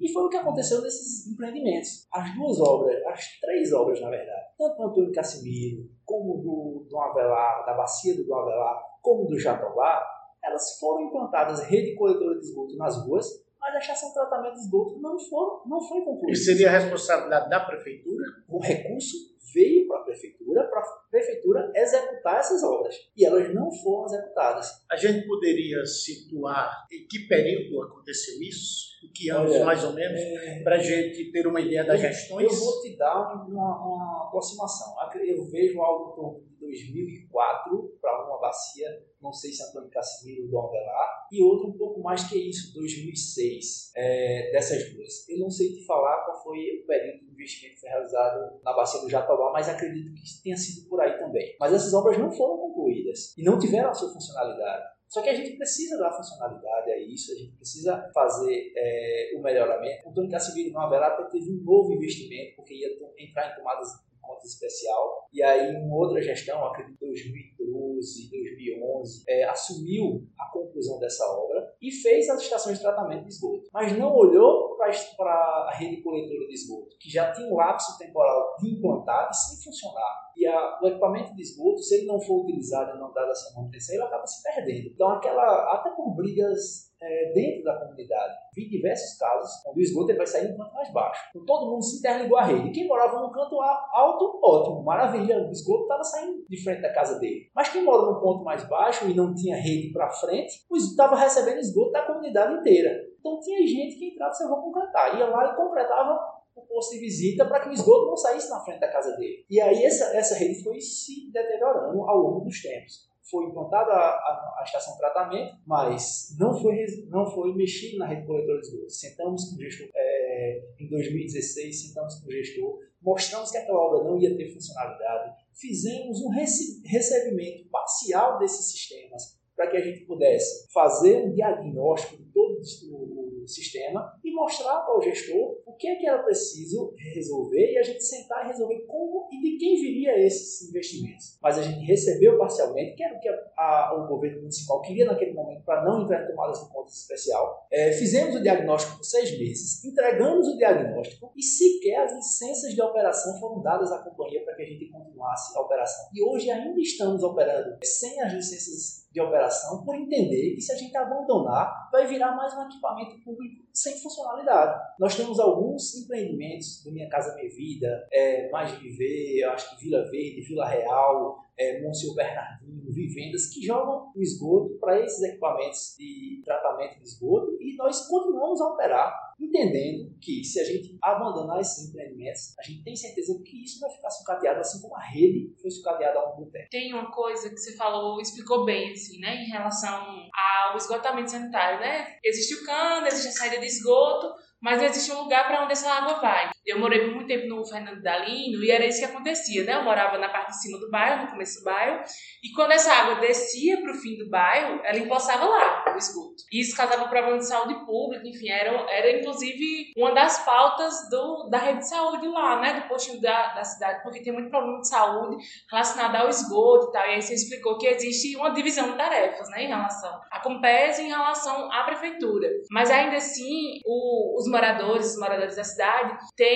[0.00, 2.06] E foi o que aconteceu nesses empreendimentos.
[2.12, 6.98] As duas obras, as três obras, na verdade, tanto do Antônio Casimiro, como do, do
[6.98, 10.04] Avelar, da bacia do Avelar, como do Jatobá,
[10.42, 13.26] elas foram implantadas rede coletora de esgoto nas ruas,
[13.60, 16.32] mas a estação de tratamento de esgoto não, for, não foi concluída.
[16.32, 18.24] E seria a responsabilidade da prefeitura?
[18.48, 22.96] O recurso veio para a prefeitura, para a prefeitura executar essas obras.
[23.16, 24.68] E elas não foram executadas.
[24.90, 28.92] A gente poderia situar em que período aconteceu isso?
[29.04, 30.20] Em que anos, Olha, mais ou menos?
[30.20, 30.62] É...
[30.62, 32.52] Para a gente ter uma ideia das gestões?
[32.52, 34.94] Eu vou te dar uma, uma aproximação.
[35.24, 40.48] Eu vejo algo em torno de 2004 para uma bacia, não sei se Antônio Casimiro
[40.52, 45.28] ou Avelar, e outro um pouco mais que isso, 2006, é, dessas duas.
[45.28, 49.00] Eu não sei te falar qual foi o período investimento que foi realizado na bacia
[49.00, 51.56] do Jatobá, mas acredito que tenha sido por aí também.
[51.58, 54.84] Mas essas obras não foram concluídas e não tiveram a sua funcionalidade.
[55.08, 59.42] Só que a gente precisa dar funcionalidade a isso, a gente precisa fazer é, o
[59.42, 60.06] melhoramento.
[60.06, 63.88] O Antônio Casimiro no Avelar teve um novo investimento, porque ia entrar em tomadas
[64.22, 65.28] conta especial.
[65.32, 71.74] E aí, uma outra gestão, acredito em 2012, 2011, é, assumiu a conclusão dessa obra
[71.80, 73.68] e fez as estações de tratamento de esgoto.
[73.72, 74.76] Mas não olhou
[75.16, 75.32] para
[75.68, 79.64] a rede coletora de esgoto, que já tinha um lapso temporal de implantar e sem
[79.64, 80.32] funcionar.
[80.36, 83.34] E a, o equipamento de esgoto, se ele não for utilizado e não dado a
[83.34, 84.88] sua manutenção, ele acaba se perdendo.
[84.88, 88.36] Então, aquela, até por brigas é, dentro da comunidade.
[88.54, 91.20] Vi diversos casos onde o esgoto ele vai sair no canto mais baixo.
[91.30, 92.70] Então todo mundo se interligou à rede.
[92.70, 97.18] Quem morava no canto alto, ótimo, maravilha, o esgoto estava saindo de frente da casa
[97.18, 97.50] dele.
[97.54, 101.58] Mas quem mora no ponto mais baixo e não tinha rede para frente, estava recebendo
[101.58, 103.04] esgoto da comunidade inteira.
[103.18, 105.18] Então tinha gente que entrava e disse, eu vou completar.
[105.18, 106.18] Ia lá e completava
[106.54, 109.44] o posto de visita para que o esgoto não saísse na frente da casa dele.
[109.50, 114.58] E aí essa, essa rede foi se deteriorando ao longo dos tempos foi implantada a,
[114.58, 118.90] a, estação de tratamento, mas não foi, não foi mexido na rede coletora de esgoto.
[118.90, 124.04] Sentamos com o gestor é, em 2016, sentamos com o gestor, mostramos que aquela obra
[124.04, 130.72] não ia ter funcionalidade, fizemos um recebimento parcial desses sistemas para que a gente pudesse
[130.72, 135.96] fazer um diagnóstico de todo o sistema e mostrar para o gestor o que é
[135.96, 140.18] que era preciso resolver e a gente sentar e resolver como e de quem viria
[140.18, 141.38] esses investimentos.
[141.42, 145.06] Mas a gente recebeu parcialmente, que era o que a, a, o governo municipal queria
[145.06, 147.66] naquele momento para não entrar em tomadas de conta especial.
[147.70, 152.82] É, fizemos o diagnóstico por seis meses, entregamos o diagnóstico e sequer as licenças de
[152.82, 156.08] operação foram dadas à companhia para que a gente continuasse a operação.
[156.14, 160.76] E hoje ainda estamos operando sem as licenças de operação por entender que se a
[160.76, 164.80] gente abandonar, vai virar mais um equipamento público sem funcionalidade.
[164.98, 169.84] Nós temos alguns empreendimentos do Minha Casa Minha Vida, é, Mais Viver, eu acho que
[169.84, 175.94] Vila Verde, Vila Real, é, Monsenhor Bernardino, Vivendas, que jogam o esgoto para esses equipamentos
[175.98, 181.60] de tratamento de esgoto e nós continuamos a operar entendendo que se a gente abandonar
[181.60, 185.52] esses empreendimentos, a gente tem certeza que isso vai ficar sucateado assim como a rede
[185.60, 186.68] foi sucateada há um tempo.
[186.70, 191.80] Tem uma coisa que você falou, explicou bem, assim, né, em relação ao esgotamento sanitário,
[191.80, 192.16] né?
[192.24, 195.90] Existe o cano, existe a saída de esgoto, mas existe um lugar para onde essa
[195.90, 196.50] água vai.
[196.64, 199.74] Eu morei por muito tempo no Fernando Dalino e era isso que acontecia, né?
[199.74, 202.02] Eu morava na parte de cima do bairro, no começo do bairro,
[202.42, 206.44] e quando essa água descia para o fim do bairro, ela empoçava lá, o esgoto.
[206.52, 211.48] E isso causava problema de saúde pública, enfim, era, era inclusive uma das pautas do,
[211.50, 212.80] da rede de saúde lá, né?
[212.80, 215.36] Do postinho da, da cidade, porque tem muito problema de saúde
[215.70, 217.06] relacionado ao esgoto e tal.
[217.06, 219.64] E aí você explicou que existe uma divisão de tarefas, né?
[219.64, 222.48] Em relação à Compes e em relação à prefeitura.
[222.70, 226.51] Mas ainda assim, o, os moradores, os moradores da cidade, têm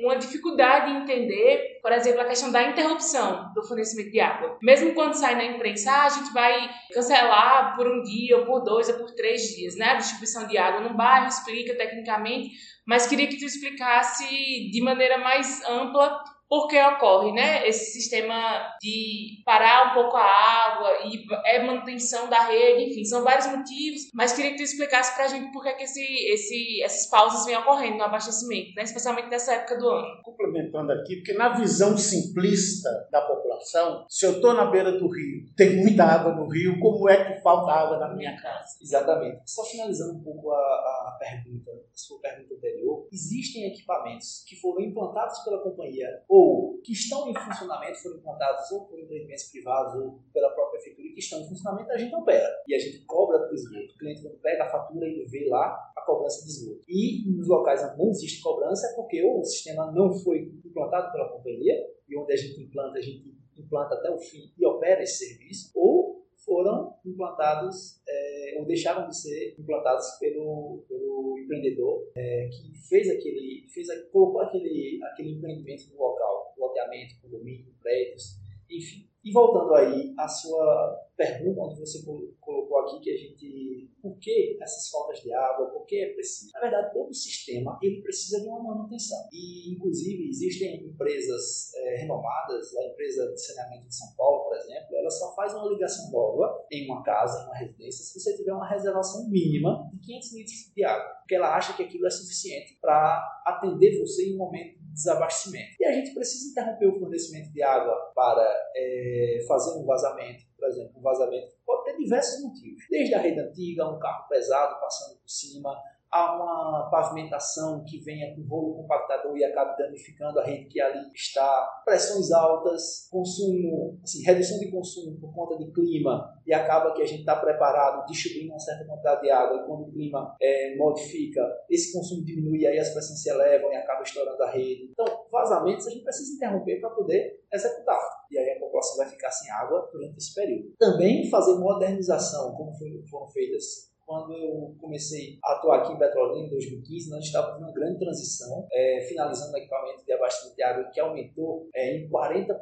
[0.00, 4.58] uma dificuldade em entender, por exemplo, a questão da interrupção do fornecimento de água.
[4.62, 8.60] Mesmo quando sai na imprensa, ah, a gente vai cancelar por um dia, ou por
[8.60, 9.90] dois, ou por três dias, né?
[9.90, 12.50] A distribuição de água no bairro, explica tecnicamente,
[12.86, 14.26] mas queria que tu explicasse
[14.70, 17.66] de maneira mais ampla por que ocorre, né?
[17.66, 23.24] Esse sistema de parar um pouco a água e é manutenção da rede, enfim, são
[23.24, 27.10] vários motivos, mas queria que tu explicasse pra gente por que, que esse, esse, essas
[27.10, 28.82] pausas vêm ocorrendo no abastecimento, né?
[28.82, 30.22] Especialmente nessa época do ano.
[30.22, 35.46] Complementando aqui, porque na visão simplista da população, se eu estou na beira do rio,
[35.56, 38.76] tem muita água no rio, como é que falta água na minha casa?
[38.80, 39.42] Exatamente.
[39.46, 44.82] Só finalizando um pouco a, a pergunta, a sua pergunta anterior, existem equipamentos que foram
[44.82, 46.06] implantados pela companhia
[46.36, 51.08] ou que estão em funcionamento, foram implantados ou por empreendimentos privados ou pela própria prefeitura
[51.14, 52.46] que estão em funcionamento, a gente opera.
[52.68, 53.94] E a gente cobra para o esgoto.
[53.94, 56.84] O cliente, quando pega a fatura, ele vê lá a cobrança de esgoto.
[56.88, 61.10] E nos locais onde não existe cobrança é porque ou o sistema não foi implantado
[61.12, 61.74] pela companhia,
[62.08, 65.72] e onde a gente implanta, a gente implanta até o fim e opera esse serviço,
[65.74, 66.15] ou
[66.46, 73.66] foram implantados é, ou deixaram de ser implantados pelo, pelo empreendedor é, que fez aquele,
[73.68, 78.38] fez, colocou aquele, aquele empreendimento no local, loteamento, condomínio, prédios,
[78.70, 79.08] enfim.
[79.26, 82.00] E voltando aí à sua pergunta, onde você
[82.38, 86.52] colocou aqui que a gente, por que essas faltas de água, por que é preciso?
[86.52, 89.18] Na verdade, todo sistema ele precisa de uma manutenção.
[89.32, 94.94] E, inclusive, existem empresas é, renomadas, a empresa de saneamento de São Paulo, por exemplo,
[94.94, 98.52] ela só faz uma ligação d'água em uma casa, em uma residência, se você tiver
[98.52, 102.78] uma reservação mínima de 500 litros de água, porque ela acha que aquilo é suficiente
[102.80, 105.76] para atender você em um momento desabastecimento.
[105.78, 108.42] E a gente precisa interromper o fornecimento de água para
[108.74, 109.15] é,
[109.46, 113.88] fazer um vazamento, por exemplo, um vazamento pode ter diversos motivos, desde a rede antiga,
[113.88, 115.76] um carro pesado passando por cima,
[116.10, 121.10] a uma pavimentação que venha com rolo compactador e acabe danificando a rede que ali
[121.14, 127.02] está, pressões altas, consumo, assim, redução de consumo por conta de clima e acaba que
[127.02, 130.76] a gente está preparado, distribuindo uma certa quantidade de água e quando o clima é,
[130.76, 134.88] modifica, esse consumo diminui e aí as pressões se elevam e acaba estourando a rede.
[134.90, 138.00] Então, vazamentos a gente precisa interromper para poder executar.
[138.30, 140.74] E aí a população vai ficar sem água durante esse período.
[140.78, 142.72] Também fazer modernização, como
[143.10, 147.72] foram feitas quando eu comecei a atuar aqui em Petrolina em 2015, nós estávamos numa
[147.72, 152.56] grande transição, é, finalizando o equipamento de abastecimento de água que aumentou é, em 40%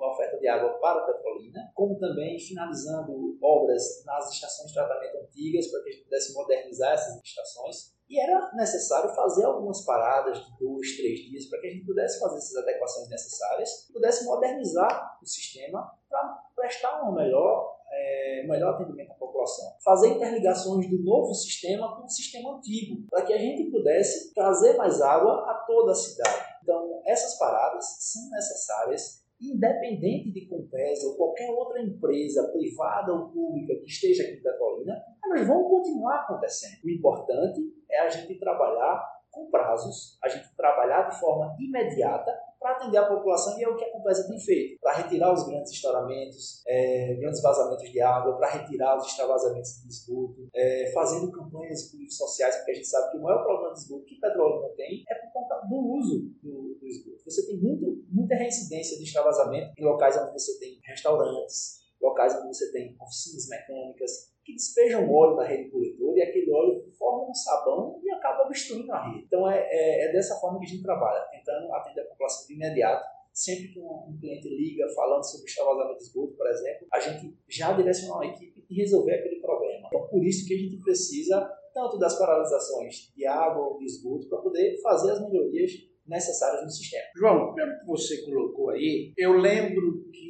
[0.00, 5.66] a oferta de água para Petrolina, como também finalizando obras nas estações de tratamento antigas
[5.66, 7.92] para que a gente pudesse modernizar essas estações.
[8.08, 12.20] E era necessário fazer algumas paradas de dois, três dias para que a gente pudesse
[12.20, 17.73] fazer essas adequações necessárias, pudesse modernizar o sistema para prestar uma melhor
[18.04, 19.72] é, melhor atendimento à população.
[19.82, 24.76] Fazer interligações do novo sistema com o sistema antigo, para que a gente pudesse trazer
[24.76, 26.54] mais água a toda a cidade.
[26.62, 33.74] Então, essas paradas são necessárias independente de Compesa ou qualquer outra empresa, privada ou pública,
[33.76, 36.82] que esteja aqui em Petrolina, elas vão continuar acontecendo.
[36.84, 42.32] O importante é a gente trabalhar com prazos, a gente trabalhar de forma imediata
[42.64, 45.46] para atender a população e é o que a Compesa tem feito, para retirar os
[45.46, 51.30] grandes estouramentos, é, grandes vazamentos de água, para retirar os extravasamentos de esgoto, é, fazendo
[51.30, 55.04] campanhas sociais, porque a gente sabe que o maior problema de esgoto que Petróleo tem
[55.06, 57.22] é por conta do uso do, do esgoto.
[57.26, 62.48] Você tem muito, muita reincidência de extravasamento em locais onde você tem restaurantes, locais onde
[62.48, 67.34] você tem oficinas mecânicas, que despejam óleo na rede coletora e aquele óleo forma um
[67.34, 69.24] sabão e acaba obstruindo a rede.
[69.26, 72.54] Então é, é, é, dessa forma que a gente trabalha, tentando atender a população de
[72.54, 73.04] imediato.
[73.32, 77.72] Sempre que um, cliente liga falando sobre extravasamento de esgoto, por exemplo, a gente já
[77.72, 79.88] direciona uma equipe e resolver aquele problema.
[79.88, 84.28] Então por isso que a gente precisa tanto das paralisações de água ou de esgoto,
[84.28, 85.72] para poder fazer as melhorias
[86.06, 87.04] necessárias no sistema.
[87.16, 90.24] João, pelo que você colocou aí, eu lembro que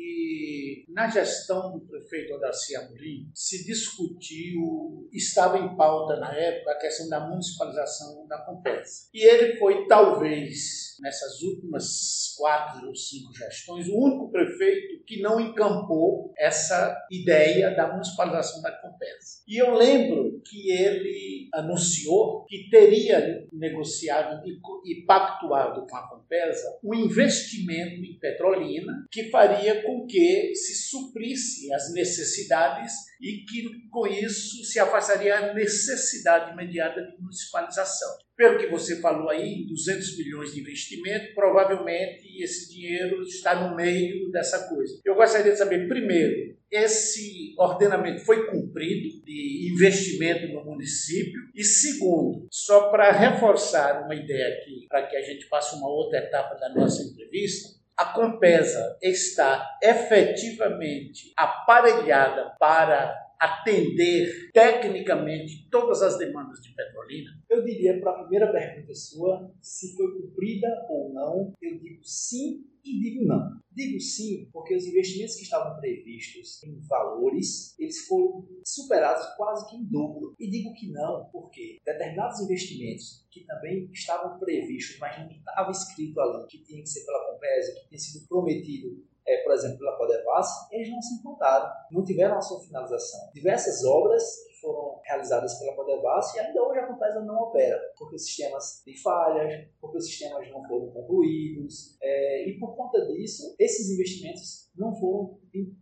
[0.94, 7.08] na gestão do prefeito Odaci Amorim se discutiu, estava em pauta na época a questão
[7.08, 9.08] da municipalização da Compesa.
[9.12, 15.40] E ele foi talvez nessas últimas quatro ou cinco gestões o único prefeito que não
[15.40, 19.42] encampou essa ideia da municipalização da Compesa.
[19.48, 24.42] E eu lembro que ele anunciou que teria negociado
[24.84, 31.72] e pactuado com a Compesa um investimento em Petrolina que faria com que se suprisse
[31.72, 38.08] as necessidades e que com isso se afastaria a necessidade imediata de municipalização.
[38.36, 44.30] Pelo que você falou aí, 200 milhões de investimento, provavelmente esse dinheiro está no meio
[44.32, 45.00] dessa coisa.
[45.04, 51.40] Eu gostaria de saber, primeiro, esse ordenamento foi cumprido de investimento no município?
[51.54, 56.18] E segundo, só para reforçar uma ideia aqui, para que a gente passe uma outra
[56.18, 66.60] etapa da nossa entrevista, a Compesa está efetivamente aparelhada para atender tecnicamente todas as demandas
[66.60, 67.30] de Petrolina?
[67.48, 72.64] Eu diria para a primeira pergunta sua, se foi cumprida ou não, eu digo sim
[72.84, 73.60] e digo não.
[73.72, 79.76] Digo sim porque os investimentos que estavam previstos em valores, eles foram superados quase que
[79.76, 80.34] em dobro.
[80.38, 86.20] E digo que não porque determinados investimentos que também estavam previstos, mas não estava escrito
[86.20, 89.96] ali, que tinha que ser pela Compesa, que tinha sido prometido é, por exemplo, pela
[89.96, 93.30] Codevas, eles não se implantaram, não tiveram a sua finalização.
[93.32, 98.16] Diversas obras que foram realizadas pela Codevas e ainda hoje a Compesa não opera, porque
[98.16, 103.54] os sistemas têm falhas, porque os sistemas não foram concluídos, é, e por conta disso,
[103.58, 105.74] esses investimentos não foram em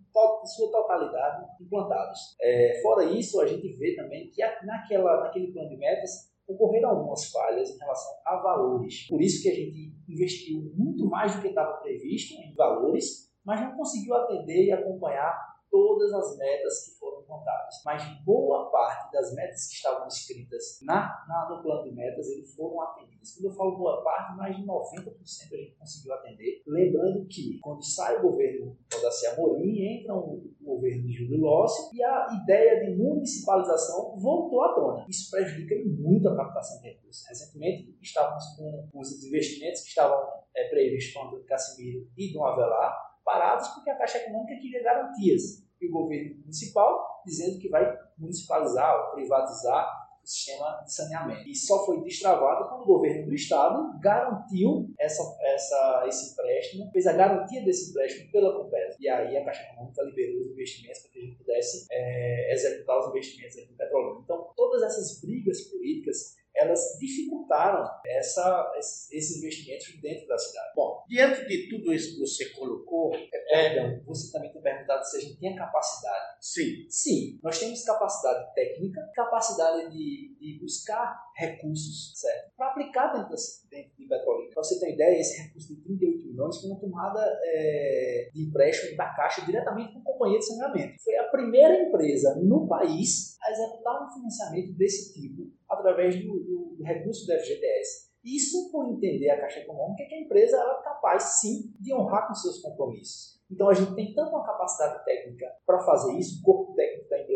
[0.45, 2.37] sua totalidade implantados.
[2.41, 7.31] É, fora isso, a gente vê também que naquela, naquele plano de metas ocorreram algumas
[7.31, 9.07] falhas em relação a valores.
[9.09, 13.61] Por isso que a gente investiu muito mais do que estava previsto em valores, mas
[13.61, 17.81] não conseguiu atender e acompanhar todas as metas que foram contadas.
[17.83, 22.55] Mas boa parte das metas que estavam escritas na, na, no plano de metas, eles
[22.55, 23.35] foram atendidas.
[23.35, 26.63] Quando eu falo boa parte, mais de 90% a gente conseguiu atender.
[26.67, 31.91] Lembrando que quando sai o governo Odaci Amorim, entra o, o governo de Júlio Lócio
[31.95, 35.07] e a ideia de municipalização voltou à tona.
[35.09, 37.27] Isso prejudica muito a captação de recursos.
[37.27, 40.19] Recentemente, estávamos com os investimentos que estavam
[40.55, 45.63] é, previstos com o Casimiro e Dom Avelar, parados porque a Caixa Econômica queria garantias.
[45.81, 51.49] E o governo municipal dizendo que vai municipalizar ou privatizar o sistema de saneamento.
[51.49, 57.07] E só foi destravado quando o governo do estado garantiu essa, essa, esse empréstimo, fez
[57.07, 58.97] a garantia desse empréstimo pela Compesa.
[59.01, 62.99] E aí a Caixa Econômica liberou os investimentos para que a gente pudesse é, executar
[62.99, 64.21] os investimentos aqui no petróleo.
[64.23, 70.73] Então, todas essas brigas políticas elas dificultaram essa, esses investimentos dentro da cidade.
[70.75, 75.17] Bom, diante de tudo isso que você colocou, é, perdão, você também tem perguntado se
[75.17, 76.37] a gente tem a capacidade.
[76.41, 76.87] Sim.
[76.89, 82.53] Sim, nós temos capacidade técnica, capacidade de, de buscar recursos, certo?
[82.57, 83.35] Para aplicar dentro,
[83.71, 84.51] dentro de Petrolina.
[84.53, 88.43] Para você ter uma ideia, esse recurso de 38 milhões foi uma tomada é, de
[88.43, 91.03] empréstimo da Caixa diretamente com a companhia de saneamento.
[91.03, 96.77] Foi a primeira empresa no país a executar um financiamento desse tipo através do, do,
[96.77, 98.13] do recurso do FGTS.
[98.25, 102.29] Isso por entender a Caixa Econômica que a empresa ela é capaz sim de honrar
[102.29, 103.41] com seus compromissos.
[103.51, 106.92] Então a gente tem tanto uma capacidade técnica para fazer isso, o corpo técnico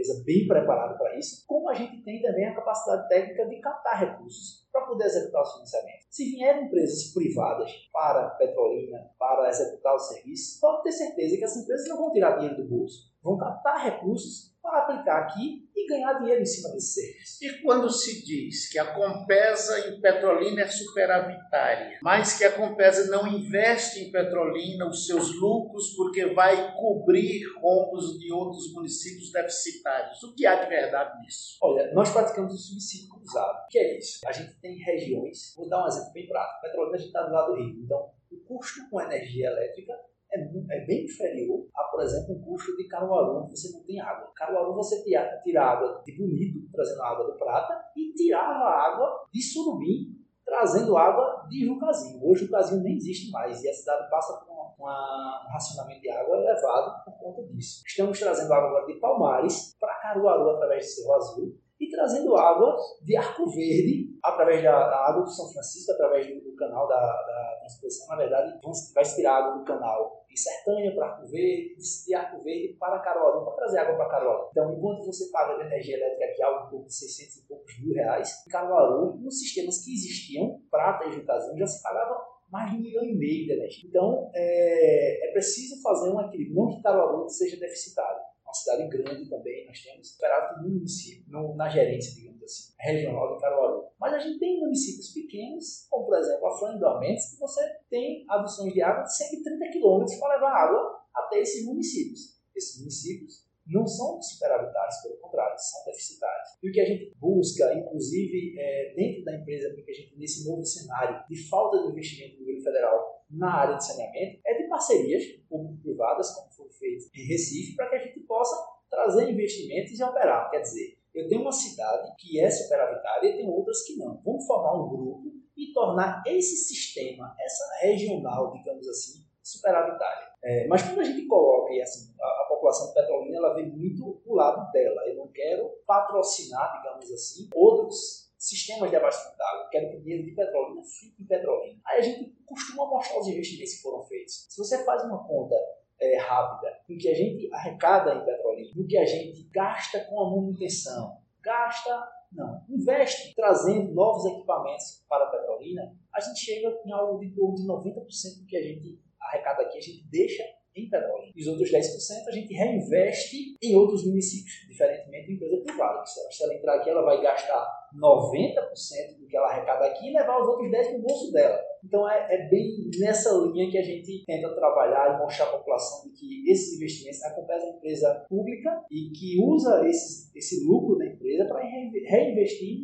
[0.06, 3.98] empresa bem preparado para isso, como a gente tem também a capacidade técnica de captar
[3.98, 6.06] recursos para poder executar os financiamentos.
[6.10, 11.62] Se vierem empresas privadas para Petrolina, para executar o serviço, pode ter certeza que essas
[11.62, 16.14] empresas não vão tirar dinheiro do bolso, vão captar recursos para aplicar aqui e ganhar
[16.14, 17.38] dinheiro em cima desse serviço.
[17.44, 23.08] E quando se diz que a Compesa em Petrolina é superavitária, mas que a Compesa
[23.10, 30.22] não investe em Petrolina os seus lucros porque vai cobrir rombos de outros municípios deficitários,
[30.22, 31.56] o que há de verdade nisso?
[31.62, 33.64] Olha, nós praticamos o subsídio cruzado.
[33.64, 34.20] O que é isso?
[34.26, 36.62] A gente tem regiões, vou dar um exemplo bem prático.
[36.62, 39.94] Petrolina a gente está do lado do Rio, então o custo com energia elétrica
[40.32, 44.00] é, é, bem inferior a, por exemplo, um custo de Caruaru, onde você não tem
[44.00, 44.30] água.
[44.34, 49.42] Caruaru você tira, tira água de Bonito, trazendo água do Prata, e tirava água de
[49.42, 52.24] Surubim, trazendo água de Jucazinho.
[52.24, 56.00] Hoje o Jucazinho nem existe mais e a cidade passa por uma, uma, um racionamento
[56.00, 57.82] de água elevado por conta disso.
[57.86, 62.76] Estamos trazendo água agora de Palmares para Caruaru através de Cerro Azul e trazendo água
[63.02, 64.74] de Arco Verde através da,
[65.08, 68.58] água do São Francisco, através do, do canal da, da transposição, na verdade,
[68.94, 73.44] vai tirar água do canal de Sertânia para Arco Verde, de Arco Verde para Caruaru,
[73.44, 74.48] para trazer água para Caruaru.
[74.50, 77.80] Então, enquanto você paga de energia elétrica aqui algo em torno de 600 e poucos
[77.80, 82.70] mil reais, em Caruaru, nos sistemas que existiam, Prata e Jutazinho, já se pagava mais
[82.70, 83.88] de um milhão e meio de energia.
[83.88, 88.20] Então, é, é preciso fazer um equilíbrio, não que Caruaru seja deficitário.
[88.46, 93.34] Uma cidade grande também, nós temos superávit no município, no, na gerência, digamos assim, regional
[93.34, 93.88] de Caruaru.
[93.98, 98.72] Mas a gente tem municípios pequenos, como por exemplo a Dormentes, que você tem aduções
[98.72, 102.40] de água de 130 quilômetros para levar água até esses municípios.
[102.54, 106.50] Esses municípios não são superavitários, pelo contrário, são deficitários.
[106.62, 110.48] E o que a gente busca, inclusive é, dentro da empresa, porque a gente, nesse
[110.48, 114.68] novo cenário de falta de investimento no nível federal na área de saneamento, é de
[114.68, 118.56] parcerias público-privadas, como foi feito em Recife, para que a gente possa
[118.90, 120.50] trazer investimentos e operar.
[120.50, 124.20] Quer dizer, eu tenho uma cidade que é superavitária e tem outras que não.
[124.24, 130.28] Vamos formar um grupo e tornar esse sistema, essa regional, digamos assim, superavitária.
[130.44, 134.20] É, mas quando a gente coloca, e assim, a, a população petrolina ela vê muito
[134.24, 135.02] o lado dela.
[135.06, 139.68] Eu não quero patrocinar, digamos assim, outros sistemas de abastecimento d'água.
[139.70, 141.80] Quero que o dinheiro de petrolina fique em petrolina.
[141.86, 144.46] Aí a gente costuma mostrar os investimentos que foram feitos.
[144.48, 145.54] Se você faz uma conta
[146.00, 150.20] é, rápida no que a gente arrecada em petrolina, no que a gente gasta com
[150.20, 156.92] a manutenção, gasta, não, investe trazendo novos equipamentos para a petrolina, a gente chega em
[156.92, 160.42] algo de torno de 90% do que a gente arrecada aqui, a gente deixa
[160.76, 161.32] em Petrolina.
[161.34, 166.04] E os outros 10% a gente reinveste em outros municípios, diferentemente da empresa privada.
[166.06, 170.40] Se ela entrar aqui, ela vai gastar 90% do que ela arrecada aqui e levar
[170.40, 171.58] os outros 10% para o bolso dela.
[171.84, 176.10] Então é, é, bem nessa linha que a gente tenta trabalhar e mostrar à população
[176.12, 180.98] que esses investimentos, a Compesa é uma empresa pública e que usa esses, esse lucro
[180.98, 182.82] da empresa para reinvestir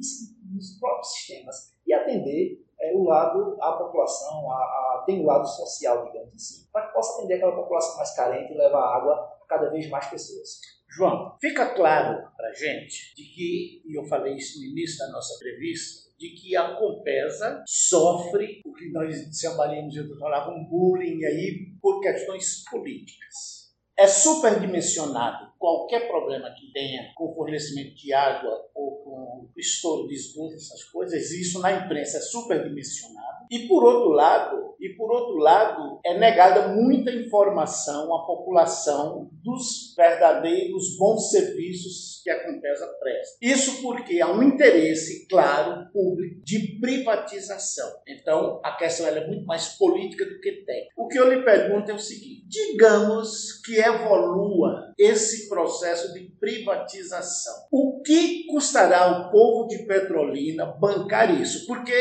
[0.55, 5.47] nos próprios sistemas e atender é, o lado, a população, a, a, tem o lado
[5.47, 9.47] social, digamos assim, para que possa atender aquela população mais carente e levar água a
[9.47, 10.59] cada vez mais pessoas.
[10.91, 15.37] João, fica claro para gente de que, e eu falei isso no início da nossa
[15.37, 21.73] entrevista, de que a Compesa sofre o que nós chamaríamos de falar um bullying aí
[21.81, 23.73] por questões políticas.
[23.99, 30.55] É superdimensionado qualquer problema que tenha com fornecimento de água ou com estouro de esgoto,
[30.55, 33.47] essas coisas, isso na imprensa é superdimensionado.
[33.49, 39.95] E por outro lado, e por outro lado, é negada muita informação à população dos
[39.97, 43.37] verdadeiros bons serviços que a Compesa presta.
[43.41, 47.89] Isso porque há um interesse claro público de privatização.
[48.09, 50.95] Então, a questão é muito mais política do que técnica.
[50.97, 57.53] O que eu lhe pergunto é o seguinte: digamos que evolua esse processo de privatização.
[57.71, 61.67] O que custará ao povo de Petrolina bancar isso?
[61.67, 61.93] Porque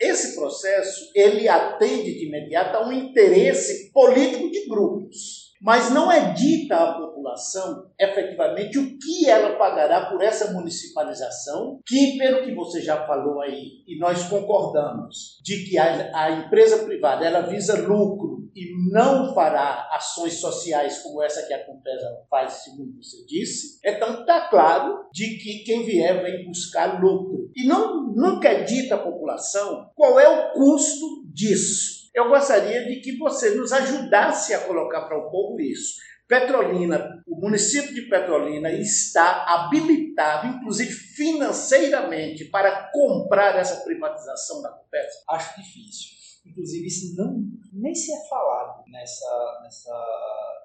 [0.00, 6.32] esse processo ele atende de imediato a um interesse político de grupos, mas não é
[6.32, 12.80] dita à população efetivamente o que ela pagará por essa municipalização, que pelo que você
[12.80, 18.38] já falou aí e nós concordamos de que a, a empresa privada ela visa lucro
[18.54, 24.20] e não fará ações sociais como essa que a Compesa faz, segundo você disse, então
[24.20, 27.50] está claro de que quem vier vem buscar lucro.
[27.54, 32.07] E não, nunca é dita à população qual é o custo disso.
[32.18, 36.00] Eu gostaria de que você nos ajudasse a colocar para o povo isso.
[36.26, 45.22] Petrolina, o município de Petrolina está habilitado, inclusive financeiramente, para comprar essa privatização da Compesa?
[45.30, 46.18] Acho difícil.
[46.44, 47.40] Inclusive, isso não,
[47.72, 50.06] nem se é falado nessa, nessa,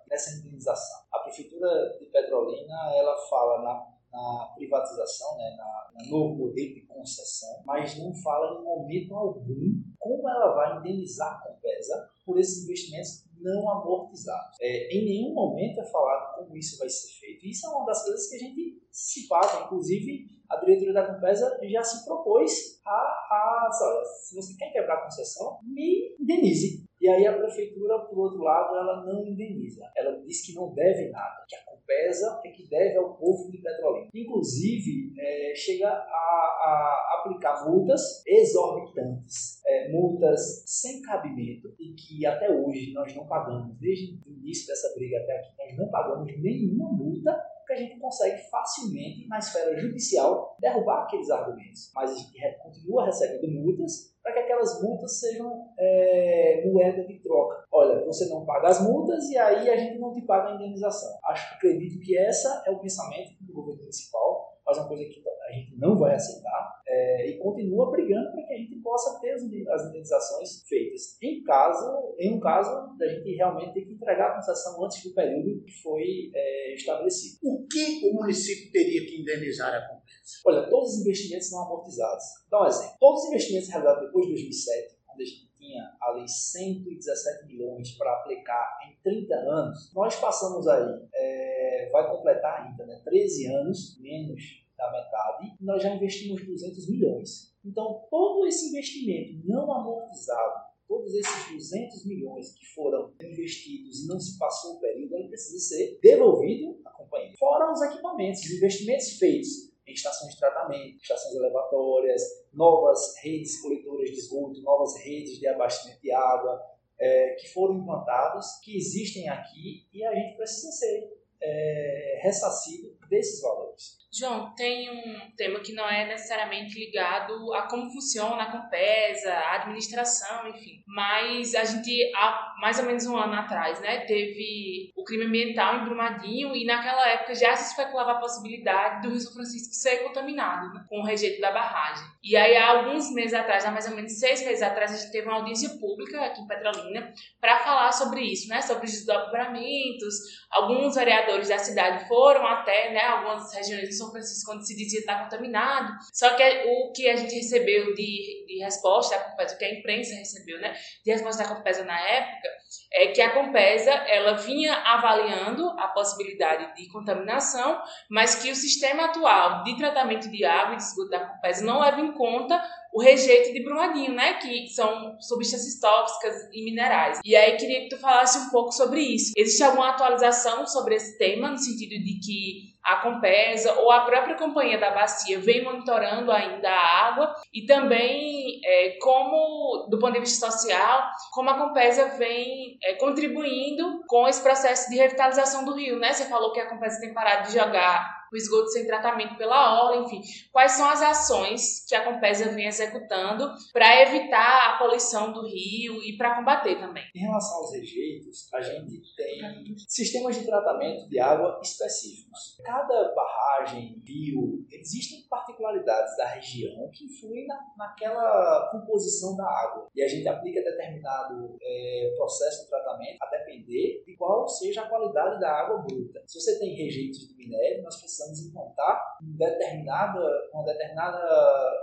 [0.09, 1.03] nessa indenização.
[1.13, 6.86] A Prefeitura de Petrolina ela fala na, na privatização, né, na, no novo modelo de
[6.86, 12.64] concessão, mas não fala em momento algum como ela vai indenizar a Compesa por esses
[12.64, 14.57] investimentos não amortizados.
[14.61, 17.45] É, em nenhum momento é falado como isso vai ser feito.
[17.45, 21.59] Isso é uma das coisas que a gente se fala, inclusive a diretoria da Compesa
[21.64, 23.70] já se propôs a, a
[24.05, 26.82] se você quer quebrar a concessão, me indenize.
[27.03, 29.91] E aí a prefeitura, por outro lado, ela não indeniza.
[29.93, 33.57] Ela diz que não deve nada, que a Compesa é que deve ao povo de
[33.57, 34.07] Petrolina.
[34.15, 42.49] Inclusive, é, chega a, a, aplicar multas exorbitantes, é, multas sem cabimento e que até
[42.49, 46.89] hoje nós não pagamos, desde o início dessa briga até aqui, nós não pagamos nenhuma
[46.89, 47.37] multa
[47.67, 51.91] que a gente consegue facilmente, na esfera judicial, derrubar aqueles argumentos.
[51.93, 57.65] Mas a gente continua recebendo multas para que aquelas multas sejam é, moeda de troca.
[57.71, 61.19] Olha, você não paga as multas e aí a gente não te paga a indenização.
[61.26, 65.21] Acho acredito que essa é o pensamento do governo municipal, mas é uma coisa que
[65.28, 66.62] a gente não vai aceitar.
[66.95, 71.17] É, e continua brigando para que a gente possa ter as, indenizações feitas.
[71.21, 75.13] Em caso, em um caso da gente realmente ter que entregar a concessão antes do
[75.13, 77.39] período que foi é, estabelecido.
[77.41, 80.03] O que o município teria que indenizar a Compesa?
[80.45, 82.23] Olha, todos os investimentos são amortizados.
[82.51, 82.95] Dá um exemplo.
[82.99, 88.13] Todos os investimentos realizados depois de 2007, quando a gente tinha ali 117 milhões para
[88.19, 94.62] aplicar em 30 anos, nós passamos aí, é, vai completar ainda, né, 13 anos, menos
[94.78, 97.53] da metade, nós já investimos 200 milhões.
[97.63, 104.19] Então, todo esse investimento não amortizado, todos esses 200 milhões que foram investidos e não
[104.19, 107.34] se passou o período, ele precisa ser devolvido à companhia.
[107.38, 112.21] Fora os equipamentos, os investimentos feitos em estações de tratamento, estações elevatórias,
[112.53, 116.61] novas redes coletoras de esgoto, novas redes de abastecimento de água,
[116.99, 121.11] é, que foram implantadas, que existem aqui e a gente precisa ser
[121.41, 124.02] é, ressarcido desses valores.
[124.16, 129.55] João, tem um tema que não é necessariamente ligado a como funciona a Compesa, a
[129.55, 130.84] administração, enfim.
[130.86, 135.75] Mas a gente, há mais ou menos um ano atrás, né, teve o crime ambiental
[135.75, 139.97] em Brumadinho e naquela época já se especulava a possibilidade do Rio São Francisco ser
[139.97, 142.05] contaminado né, com o rejeito da barragem.
[142.23, 145.11] E aí, há alguns meses atrás, há mais ou menos seis meses atrás, a gente
[145.11, 150.15] teve uma audiência pública aqui em Petrolina para falar sobre isso, né, sobre os desdobramentos.
[150.49, 155.01] Alguns vereadores da cidade foram até né, algumas regiões de São Francisco onde se dizia
[155.01, 155.91] estar contaminado.
[156.13, 160.59] Só que o que a gente recebeu de, de resposta o que a imprensa recebeu,
[160.61, 160.73] né,
[161.03, 162.49] de resposta da Compesa na época,
[162.93, 169.05] é que a Compesa ela vinha avaliando a possibilidade de contaminação, mas que o sistema
[169.05, 172.63] atual de tratamento de água e de esgoto da Compesa não leva em conta
[172.93, 174.35] o rejeito de Brumadinho, né?
[174.35, 177.19] Que são substâncias tóxicas e minerais.
[177.25, 179.33] E aí queria que tu falasse um pouco sobre isso.
[179.35, 184.35] Existe alguma atualização sobre esse tema, no sentido de que a Compesa ou a própria
[184.35, 190.19] companhia da bacia vem monitorando ainda a água e também é, como, do ponto de
[190.19, 195.97] vista social, como a Compesa vem é, contribuindo com esse processo de revitalização do rio,
[195.97, 196.11] né?
[196.11, 200.03] Você falou que a Compesa tem parado de jogar o esgoto sem tratamento pela orla,
[200.03, 200.21] enfim.
[200.51, 206.03] Quais são as ações que a Compesa vem executando para evitar a poluição do rio
[206.03, 207.03] e para combater também?
[207.15, 212.57] Em relação aos rejeitos, a gente tem sistemas de tratamento de água específicos.
[212.63, 219.88] Cada barragem, rio, existem particularidades da região que influem na, naquela composição da água.
[219.95, 224.89] E a gente aplica determinado é, processo de tratamento a depender de qual seja a
[224.89, 226.23] qualidade da água bruta.
[226.25, 230.19] Se você tem rejeitos de minério, nós precisamos precisamos implantar um determinada,
[230.53, 231.19] uma determinada,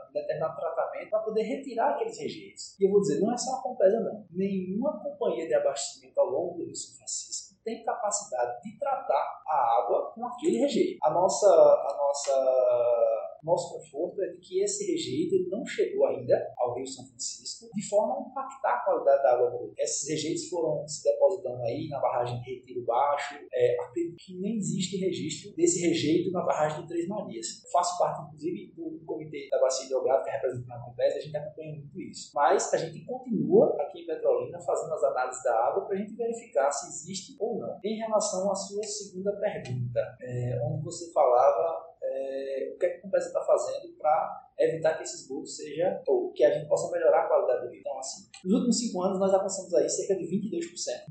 [0.08, 2.78] um determinado tratamento para poder retirar aqueles rejeitos.
[2.78, 4.26] E eu vou dizer, não é só a Compesa não.
[4.30, 9.82] Nenhuma companhia de abastecimento ao longo do Rio São Francisco tem capacidade de tratar a
[9.82, 10.98] água com aquele rejeito.
[11.02, 16.74] A nossa, a nossa nosso conforto é de que esse rejeito não chegou ainda ao
[16.74, 19.74] Rio São Francisco de forma a impactar a qualidade da água bruta.
[19.78, 23.36] Esses rejeitos foram se depositando aí na barragem de Retiro Baixo.
[23.52, 27.62] É, acredito que nem existe registro desse rejeito na barragem de Três Marias.
[27.64, 31.74] Eu faço parte, inclusive, do comitê da bacia hidrográfica representando a Compesa, a gente acompanha
[31.74, 32.30] muito isso.
[32.34, 36.14] Mas a gente continua aqui em Petrolina fazendo as análises da água para a gente
[36.14, 37.78] verificar se existe ou não.
[37.84, 41.79] Em relação à sua segunda pergunta, é, onde você falava
[42.20, 46.02] é, o que, é que a Compesa está fazendo para evitar que esse esgoto seja,
[46.06, 47.80] ou que a gente possa melhorar a qualidade do rio.
[47.80, 50.60] Então, assim, nos últimos cinco anos nós avançamos aí cerca de 22%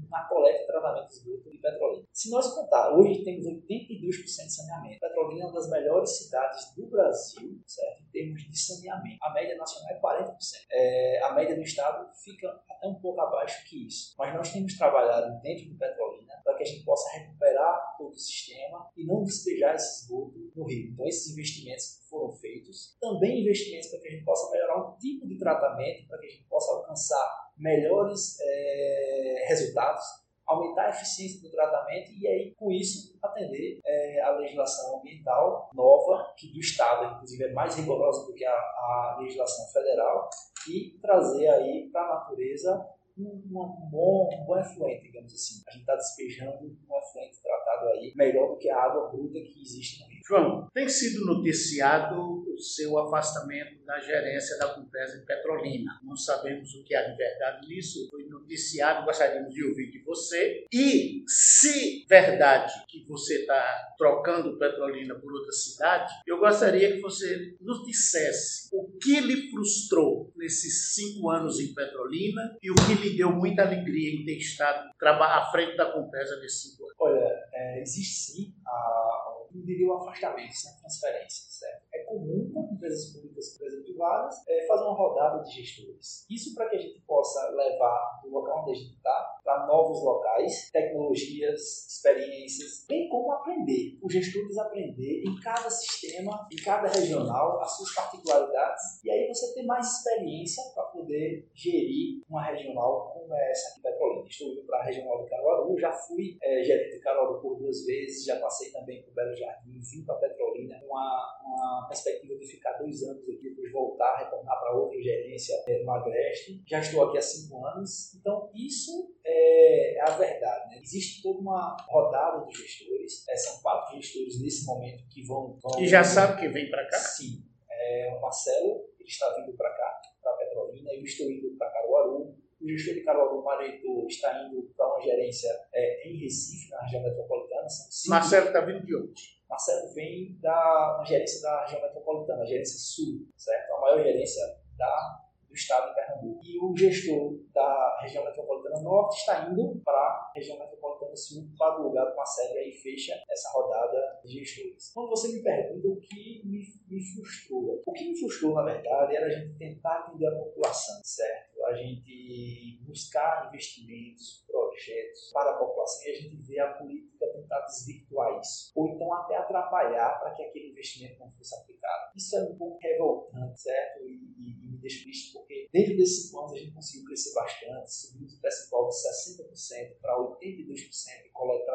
[0.09, 2.05] na coleta e tratamento de esgoto de Petrolina.
[2.13, 4.99] Se nós contar, hoje temos 82% de saneamento.
[4.99, 8.03] Petrolina é uma das melhores cidades do Brasil, certo?
[8.03, 9.17] Em termos de saneamento.
[9.21, 10.35] A média nacional é 40%.
[10.71, 14.13] É, a média do estado fica até um pouco abaixo que isso.
[14.17, 18.17] Mas nós temos trabalhado dentro do Petrolina para que a gente possa recuperar todo o
[18.17, 20.91] sistema e não despejar esse esgoto no rio.
[20.91, 22.97] Então, esses investimentos foram feitos.
[22.99, 26.29] Também investimentos para que a gente possa melhorar o tipo de tratamento, para que a
[26.29, 30.03] gente possa alcançar melhores é, resultados,
[30.47, 36.33] aumentar a eficiência do tratamento e aí, com isso, atender é, a legislação ambiental nova,
[36.35, 40.27] que do Estado, inclusive, é mais rigorosa do que a, a legislação federal,
[40.67, 42.87] e trazer aí para a natureza
[43.19, 45.63] um, um, bom, um bom efluente, digamos assim.
[45.67, 49.61] A gente está despejando um efluente tratado aí melhor do que a água bruta que
[49.61, 50.19] existe no rio.
[50.27, 55.99] João, tem sido noticiado o seu afastamento da gerência da Compesa em Petrolina.
[56.03, 58.07] Não sabemos o que há de verdade nisso.
[58.11, 60.65] Foi noticiado, gostaríamos de ouvir de você.
[60.71, 67.55] E se verdade que você está trocando Petrolina por outra cidade, eu gostaria que você
[67.59, 73.15] nos dissesse o que lhe frustrou nesses cinco anos em Petrolina e o que lhe
[73.15, 76.95] deu muita alegria em ter estado à frente da Compesa nesses cinco anos.
[76.99, 81.83] Olha, é, existe sim a, não diria o afastamento, sem transferência, certo?
[81.93, 86.25] É comum para empresas públicas, exemplo, privadas, é, fazer uma rodada de gestores.
[86.29, 90.01] Isso para que a gente possa levar do local onde a gente está para novos
[90.03, 93.97] locais, tecnologias, experiências, bem como aprender.
[94.01, 99.53] Os gestores aprender em cada sistema, em cada regional, as suas particularidades, e aí você
[99.53, 104.27] ter mais experiência para poder gerir uma regional como é essa aqui Petrolina.
[104.27, 107.85] Estou indo para a regional de Caruaru, já fui é, gerente de Caruaru por duas
[107.85, 112.73] vezes, já passei também por Belo Jardim, vim para Petrolina, uma, uma perspectiva de ficar
[112.73, 116.61] dois anos aqui, depois voltar, retornar para outra gerência é, no Agreste.
[116.67, 120.69] Já estou aqui há cinco anos, então isso é, é a verdade.
[120.69, 120.81] Né?
[120.81, 125.57] Existe toda uma rodada de gestores, é, são quatro gestores nesse momento que vão.
[125.61, 126.97] vão e já sabe que vem para cá?
[126.97, 127.43] Sim.
[127.71, 132.35] É, o Marcelo, ele está vindo para cá, para Petrolina, eu estou indo para Caruaru.
[132.61, 137.01] O gestor de Caruaru, Mareitor, está indo para uma gerência é, em Recife, na região
[137.03, 137.67] metropolitana.
[138.09, 139.38] Marcelo está vindo de onde?
[139.49, 143.73] Marcelo vem da gerência da região metropolitana, a gerência sul, certo?
[143.73, 144.43] A maior gerência
[144.77, 146.39] da do estado de Pernambuco.
[146.45, 151.81] E o gestor da região metropolitana norte está indo para a região metropolitana sul para
[151.81, 154.91] o lugar a sede e aí fecha essa rodada de gestores.
[154.93, 159.15] Quando você me pergunta o que me, me frustrou, o que me frustrou na verdade
[159.15, 161.48] era a gente tentar atender a população, certo?
[161.65, 167.61] A gente buscar investimentos, projetos para a população e a gente vê a política tentar
[167.61, 172.11] desvirtuar isso, ou então até atrapalhar para que aquele investimento não fosse aplicado.
[172.15, 174.03] Isso é um pouco revoltante, certo?
[174.03, 177.93] E, e, e me deixa triste porque dentro desses anos a gente conseguiu crescer bastante,
[177.93, 181.71] subimos o percentual de 60% para 82% em coleta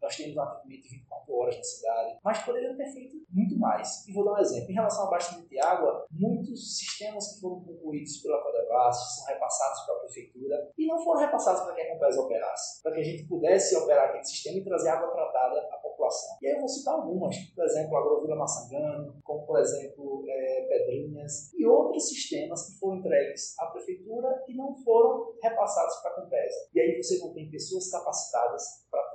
[0.00, 4.06] Nós temos um atendimento de 24 horas na cidade, mas poderiam ter feito muito mais.
[4.06, 4.70] E vou dar um exemplo.
[4.70, 9.80] Em relação ao abastecimento de água, muitos sistemas que foram concluídos pela Codevasf são repassados
[9.80, 13.04] para a prefeitura e não foram repassados para que a Compesa operasse, para que a
[13.04, 16.36] gente pudesse operar aquele sistema e trazer água tratada à população.
[16.40, 20.66] E aí eu vou citar algumas, por exemplo, a Agrovila Massangano, como por exemplo é,
[20.68, 26.14] Pedrinhas e outros sistemas que foram entregues à prefeitura e não foram repassados para a
[26.22, 26.68] Compesa.
[26.74, 29.07] E aí você não tem pessoas capacitadas para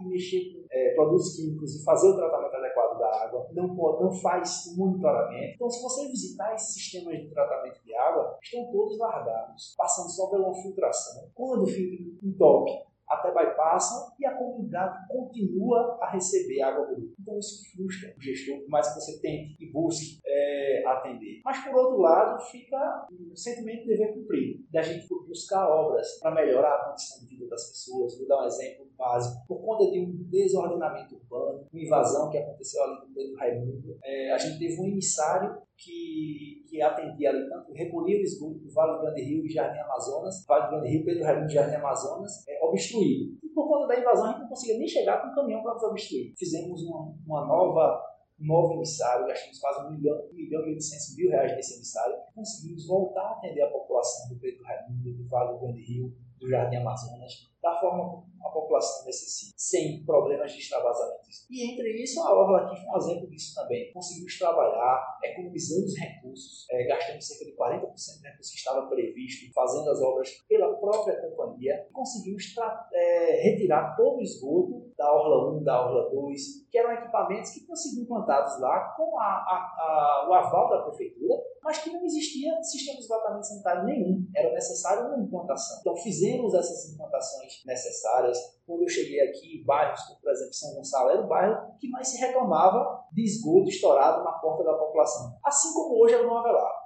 [0.00, 4.12] e mexer com é, produtos químicos e fazer o tratamento adequado da água, não, não
[4.12, 5.54] faz o monitoramento.
[5.54, 10.30] Então, se você visitar esses sistemas de tratamento de água, estão todos largados, passando só
[10.30, 11.28] pela filtração.
[11.34, 12.72] Quando o filtro entope,
[13.12, 17.14] até bypassam e a comunidade continua a receber água bruta.
[17.20, 21.40] Então isso frustra o gestor, por mais que você tente e busque é, atender.
[21.44, 26.34] Mas por outro lado, fica um sentimento de dever cumprido, da gente buscar obras para
[26.34, 28.18] melhorar a condição de vida das pessoas.
[28.18, 29.44] Vou dar um exemplo básico.
[29.48, 34.32] Por conta de um desordenamento urbano, uma invasão que aconteceu ali no Pedro Raimundo, é,
[34.32, 38.92] a gente teve um emissário que, que atendia ali tanto recolhia o esgoto do Vale
[38.92, 42.48] do Grande Rio e Jardim Amazonas, Vale do Grande Rio, Pedro Raimundo e Jardim Amazonas,
[42.48, 43.36] é, obstruído.
[43.42, 45.74] E por conta da invasão, a gente não conseguia nem chegar com um caminhão para
[45.74, 46.32] nos obstruir.
[46.38, 51.30] Fizemos uma, uma nova novo emissário, gastamos quase um milhão, um milhão e oitocentos mil
[51.30, 55.60] reais nesse emissário, conseguimos voltar a atender a população do Pedro Raimundo, do Vale do
[55.60, 61.22] Grande Rio, do Jardim Amazonas, da forma como a população necessita, sem problemas de extravasamento.
[61.48, 63.92] E entre isso, a Orla aqui foi um exemplo disso também.
[63.92, 69.90] Conseguimos trabalhar, economizando os recursos, é, gastando cerca de 40% do que estava previsto, fazendo
[69.90, 72.52] as obras pela própria companhia, conseguimos
[72.92, 77.76] é, retirar todo o esgoto da Orla 1, da Orla 2, que eram equipamentos que
[77.76, 82.60] sido implantados lá com a, a, a, o aval da prefeitura, mas que não existia
[82.62, 84.26] sistema de esgotamento sanitário nenhum.
[84.34, 85.78] Era necessário uma implantação.
[85.80, 88.38] Então fizemos essas implantações necessárias.
[88.66, 92.08] Quando eu cheguei aqui, bairros como, por exemplo, São Gonçalo, era o bairro que mais
[92.08, 95.36] se reclamava de esgoto estourado na porta da população.
[95.44, 96.82] Assim como hoje é no Avelar.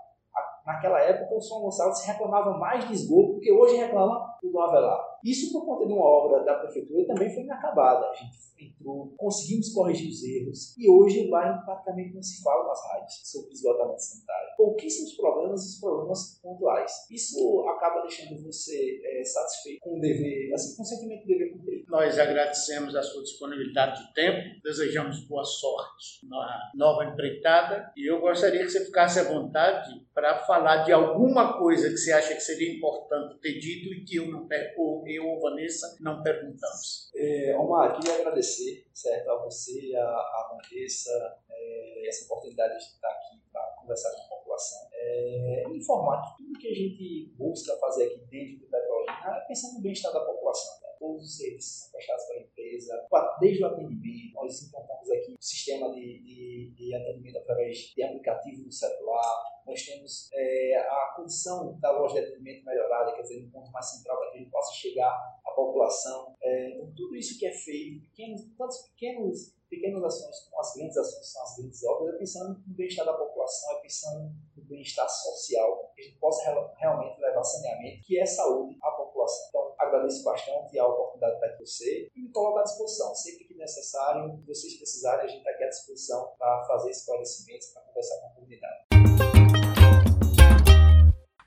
[0.66, 4.60] Naquela época, o São Gonçalo se reclamava mais de esgoto do que hoje reclama do
[4.60, 5.00] Avelar.
[5.26, 8.06] Isso por conta de uma obra da prefeitura também foi inacabada.
[8.06, 12.80] A gente entrou, conseguimos corrigir os erros e hoje bairro praticamente não se fala nas
[12.92, 14.56] rádios sobre esgotamento sanitário.
[14.56, 16.92] Pouquíssimos problemas os problemas pontuais.
[17.10, 21.52] Isso acaba deixando você é, satisfeito com o dever, assim, com o sentimento de dever
[21.52, 21.84] cumprido.
[21.88, 28.20] Nós agradecemos a sua disponibilidade de tempo, desejamos boa sorte na nova empreitada e eu
[28.20, 32.40] gostaria que você ficasse à vontade para falar de alguma coisa que você acha que
[32.40, 34.48] seria importante ter dito e que eu não
[34.78, 37.10] ou eu ou Vanessa não perguntamos.
[37.14, 41.10] É, Omar, queria agradecer certo, a você, a, a Vanessa,
[41.50, 44.88] é, essa oportunidade de estar aqui para conversar com a população.
[44.94, 49.74] É, informar que tudo que a gente busca fazer aqui dentro do Petrolina é pensando
[49.74, 50.85] no bem-estar da população.
[50.98, 53.06] Todos os serviços prestados pela empresa,
[53.40, 58.62] desde o atendimento, nós implantamos aqui um sistema de, de, de atendimento através de aplicativo
[58.64, 63.50] no celular, nós temos é, a condição da loja de atendimento melhorada, quer dizer, um
[63.50, 65.12] ponto mais central para que a gente possa chegar
[65.44, 66.34] à população.
[66.40, 70.96] É, então, tudo isso que é feito, pequenos, tantos pequenos, pequenas ações como as grandes
[70.96, 75.08] ações são as grandes obras, é pensando no bem-estar da população, é pensando no bem-estar
[75.08, 79.48] social, que a gente possa realmente levar saneamento, que é saúde à população.
[79.48, 83.14] Então, agradeço bastante a oportunidade de estar com você e me coloco à disposição.
[83.14, 87.82] Sempre que necessário, vocês precisarem, a gente está aqui à disposição para fazer esclarecimentos, para
[87.82, 88.86] conversar com a comunidade.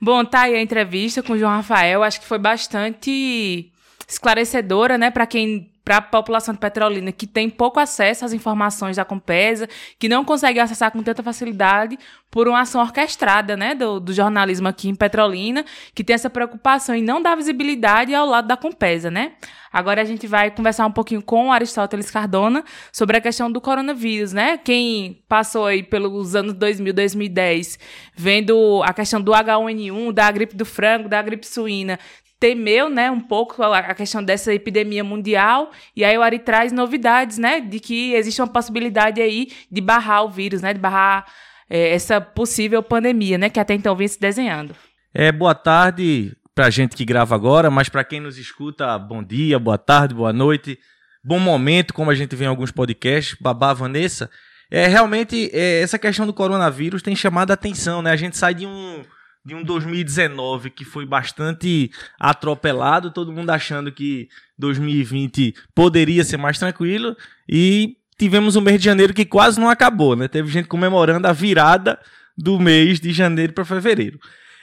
[0.01, 2.01] Bom, tá aí a entrevista com o João Rafael.
[2.03, 3.71] Acho que foi bastante
[4.07, 8.97] esclarecedora, né, para quem para a população de Petrolina que tem pouco acesso às informações
[8.97, 9.67] da Compesa,
[9.97, 11.97] que não consegue acessar com tanta facilidade
[12.29, 15.65] por uma ação orquestrada, né, do, do, jornalismo aqui em Petrolina,
[15.95, 19.31] que tem essa preocupação em não dar visibilidade ao lado da Compesa, né?
[19.73, 24.31] Agora a gente vai conversar um pouquinho com Aristóteles Cardona sobre a questão do coronavírus,
[24.31, 24.59] né?
[24.59, 27.79] Quem passou aí pelos anos 2000, 2010,
[28.15, 31.97] vendo a questão do H1N1, da gripe do frango, da gripe suína,
[32.39, 37.37] temeu, né, um pouco a questão dessa epidemia mundial, e aí o Ari traz novidades,
[37.37, 41.25] né, de que existe uma possibilidade aí de barrar o vírus, né, de barrar
[41.69, 44.73] é, essa possível pandemia, né, que até então vinha se desenhando.
[45.13, 49.59] É, boa tarde pra gente que grava agora, mas para quem nos escuta, bom dia,
[49.59, 50.79] boa tarde, boa noite,
[51.23, 54.29] bom momento, como a gente vê em alguns podcasts, babá Vanessa,
[54.71, 58.53] é realmente é, essa questão do coronavírus tem chamado a atenção, né, a gente sai
[58.53, 59.03] de um
[59.49, 66.59] de um 2019 que foi bastante atropelado, todo mundo achando que 2020 poderia ser mais
[66.59, 70.27] tranquilo e tivemos um mês de janeiro que quase não acabou, né?
[70.27, 71.99] Teve gente comemorando a virada
[72.37, 74.19] do mês de janeiro para fevereiro.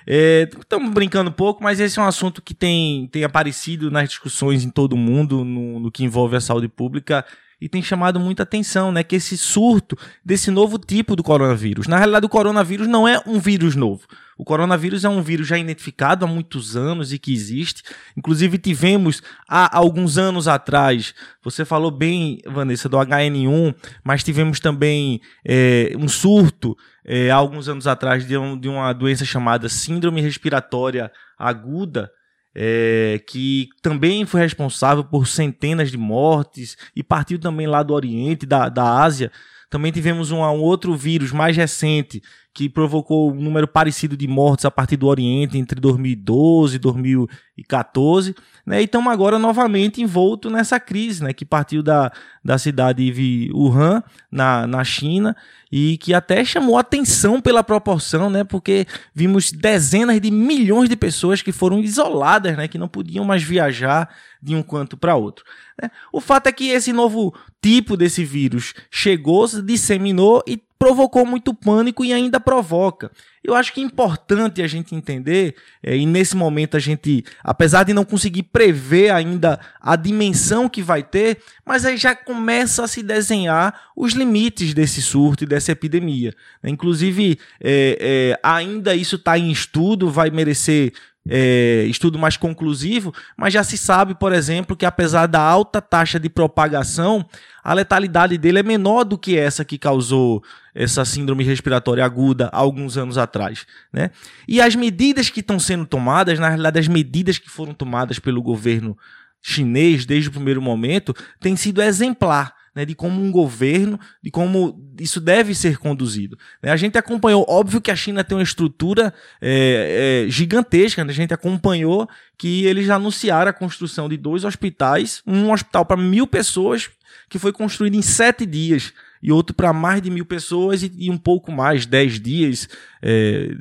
[0.06, 4.08] Estamos é, brincando um pouco, mas esse é um assunto que tem, tem aparecido nas
[4.08, 7.24] discussões em todo mundo, no, no que envolve a saúde pública
[7.60, 9.02] e tem chamado muita atenção, né?
[9.02, 11.86] Que esse surto desse novo tipo do coronavírus.
[11.86, 14.06] Na realidade, o coronavírus não é um vírus novo.
[14.38, 17.82] O coronavírus é um vírus já identificado há muitos anos e que existe.
[18.14, 25.22] Inclusive, tivemos há alguns anos atrás, você falou bem, Vanessa, do HN1, mas tivemos também
[25.42, 26.76] é, um surto
[27.06, 32.10] é, há alguns anos atrás de, um, de uma doença chamada Síndrome Respiratória Aguda
[32.58, 38.46] é, que também foi responsável por centenas de mortes e partiu também lá do Oriente,
[38.46, 39.30] da, da Ásia.
[39.68, 42.22] Também tivemos um, um outro vírus mais recente
[42.56, 48.34] que provocou um número parecido de mortes a partir do Oriente entre 2012 e 2014,
[48.64, 48.80] né?
[48.80, 51.34] E estamos agora novamente envolto nessa crise, né?
[51.34, 52.10] Que partiu da,
[52.42, 54.02] da cidade de Wuhan,
[54.32, 55.36] na, na China,
[55.70, 58.42] e que até chamou atenção pela proporção, né?
[58.42, 62.66] Porque vimos dezenas de milhões de pessoas que foram isoladas, né?
[62.66, 64.08] Que não podiam mais viajar
[64.42, 65.44] de um canto para outro.
[65.80, 65.90] Né?
[66.10, 71.54] O fato é que esse novo tipo desse vírus chegou, se disseminou e provocou muito
[71.54, 73.10] pânico e ainda provoca.
[73.42, 77.84] Eu acho que é importante a gente entender, é, e nesse momento a gente, apesar
[77.84, 82.88] de não conseguir prever ainda a dimensão que vai ter, mas aí já começa a
[82.88, 86.34] se desenhar os limites desse surto e dessa epidemia.
[86.62, 90.92] Inclusive, é, é, ainda isso está em estudo, vai merecer
[91.28, 96.18] é, estudo mais conclusivo, mas já se sabe, por exemplo, que apesar da alta taxa
[96.20, 97.24] de propagação,
[97.62, 100.42] a letalidade dele é menor do que essa que causou
[100.74, 103.66] essa síndrome respiratória aguda há alguns anos atrás.
[103.92, 104.10] Né?
[104.46, 108.42] E as medidas que estão sendo tomadas, na realidade, as medidas que foram tomadas pelo
[108.42, 108.96] governo
[109.42, 114.78] chinês desde o primeiro momento, têm sido exemplar né, de como um governo, de como
[115.00, 116.38] isso deve ser conduzido.
[116.62, 116.70] Né?
[116.70, 121.10] A gente acompanhou, óbvio que a China tem uma estrutura é, é, gigantesca, né?
[121.10, 122.06] a gente acompanhou
[122.36, 126.90] que eles anunciaram a construção de dois hospitais, um hospital para mil pessoas,
[127.30, 131.10] que foi construído em sete dias, e outro para mais de mil pessoas e, e,
[131.10, 132.68] um pouco mais, dez dias,
[133.00, 133.56] é,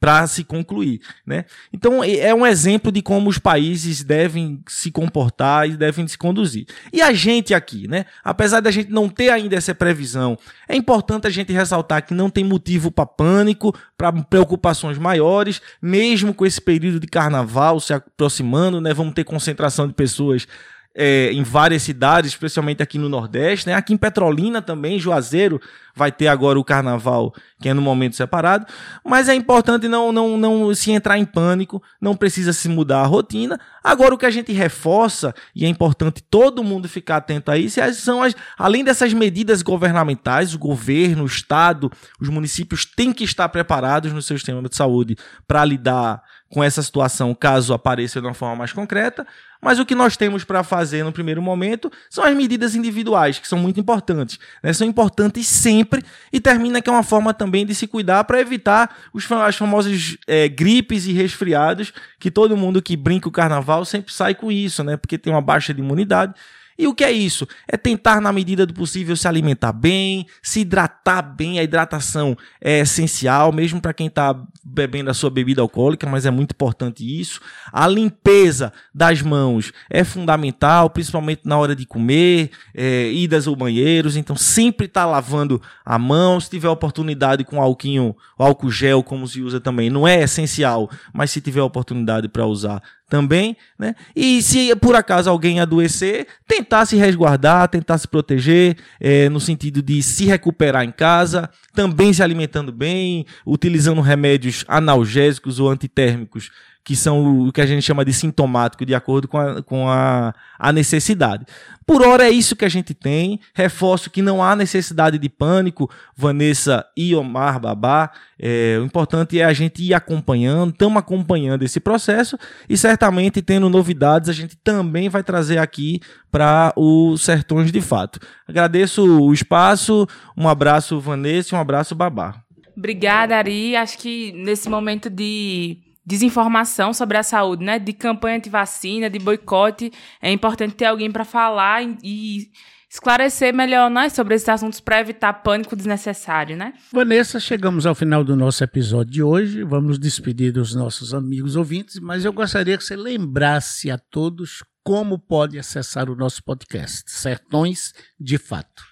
[0.00, 1.44] para se concluir, né?
[1.70, 6.66] Então é um exemplo de como os países devem se comportar e devem se conduzir.
[6.90, 8.06] E a gente aqui, né?
[8.24, 12.30] Apesar da gente não ter ainda essa previsão, é importante a gente ressaltar que não
[12.30, 18.80] tem motivo para pânico, para preocupações maiores, mesmo com esse período de carnaval se aproximando,
[18.80, 18.94] né?
[18.94, 20.48] Vamos ter concentração de pessoas
[20.94, 23.74] é, em várias cidades, especialmente aqui no Nordeste, né?
[23.74, 25.60] Aqui em Petrolina também, Juazeiro
[25.94, 28.66] vai ter agora o carnaval, que é no momento separado.
[29.04, 33.06] Mas é importante não, não, não se entrar em pânico, não precisa se mudar a
[33.06, 33.58] rotina.
[33.82, 37.80] Agora, o que a gente reforça, e é importante todo mundo ficar atento a isso,
[37.80, 43.24] é, são as, além dessas medidas governamentais, o governo, o Estado, os municípios têm que
[43.24, 45.16] estar preparados no seu sistema de saúde
[45.46, 49.24] para lidar com essa situação, caso apareça de uma forma mais concreta.
[49.60, 53.46] Mas o que nós temos para fazer no primeiro momento são as medidas individuais, que
[53.46, 54.38] são muito importantes.
[54.62, 54.72] Né?
[54.72, 56.02] São importantes sempre
[56.32, 60.16] e termina que é uma forma também de se cuidar para evitar os, as famosas
[60.26, 64.82] é, gripes e resfriados, que todo mundo que brinca o carnaval sempre sai com isso,
[64.82, 64.96] né?
[64.96, 66.34] porque tem uma baixa de imunidade.
[66.80, 67.46] E o que é isso?
[67.68, 71.58] É tentar, na medida do possível, se alimentar bem, se hidratar bem.
[71.58, 76.30] A hidratação é essencial, mesmo para quem está bebendo a sua bebida alcoólica, mas é
[76.30, 77.38] muito importante isso.
[77.70, 84.16] A limpeza das mãos é fundamental, principalmente na hora de comer, é, idas ou banheiros.
[84.16, 86.40] Então, sempre está lavando a mão.
[86.40, 91.30] Se tiver oportunidade com alquinho, álcool gel, como se usa também, não é essencial, mas
[91.30, 93.94] se tiver oportunidade para usar, também, né?
[94.14, 99.82] E se por acaso alguém adoecer, tentar se resguardar, tentar se proteger, é, no sentido
[99.82, 106.50] de se recuperar em casa, também se alimentando bem, utilizando remédios analgésicos ou antitérmicos
[106.90, 110.34] que são o que a gente chama de sintomático, de acordo com a, com a,
[110.58, 111.46] a necessidade.
[111.86, 113.38] Por hora é isso que a gente tem.
[113.54, 118.10] Reforço que não há necessidade de pânico, Vanessa e Omar Babá.
[118.36, 122.36] É, o importante é a gente ir acompanhando, estamos acompanhando esse processo
[122.68, 128.18] e certamente tendo novidades a gente também vai trazer aqui para o Sertões de Fato.
[128.48, 132.42] Agradeço o espaço, um abraço Vanessa um abraço Babá.
[132.76, 133.76] Obrigada, Ari.
[133.76, 137.78] Acho que nesse momento de desinformação sobre a saúde, né?
[137.78, 142.50] De campanha de vacina, de boicote, é importante ter alguém para falar e
[142.90, 146.74] esclarecer melhor né, sobre esses assuntos para evitar pânico desnecessário, né?
[146.92, 149.62] Vanessa, chegamos ao final do nosso episódio de hoje.
[149.62, 155.16] Vamos despedir dos nossos amigos ouvintes, mas eu gostaria que você lembrasse a todos como
[155.16, 158.89] pode acessar o nosso podcast, Sertões de Fato.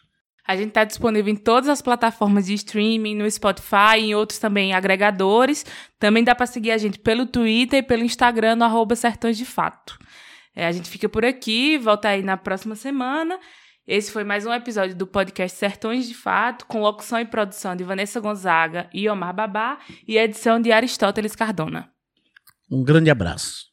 [0.49, 4.72] A gente está disponível em todas as plataformas de streaming, no Spotify, em outros também
[4.72, 5.62] agregadores.
[5.99, 9.44] Também dá para seguir a gente pelo Twitter e pelo Instagram, no arroba Sertões de
[9.44, 9.99] Fato.
[10.57, 13.38] É, a gente fica por aqui, volta aí na próxima semana.
[13.86, 17.84] Esse foi mais um episódio do podcast Sertões de Fato, com locução e produção de
[17.84, 21.92] Vanessa Gonzaga e Omar Babá e edição de Aristóteles Cardona.
[22.70, 23.66] Um grande abraço.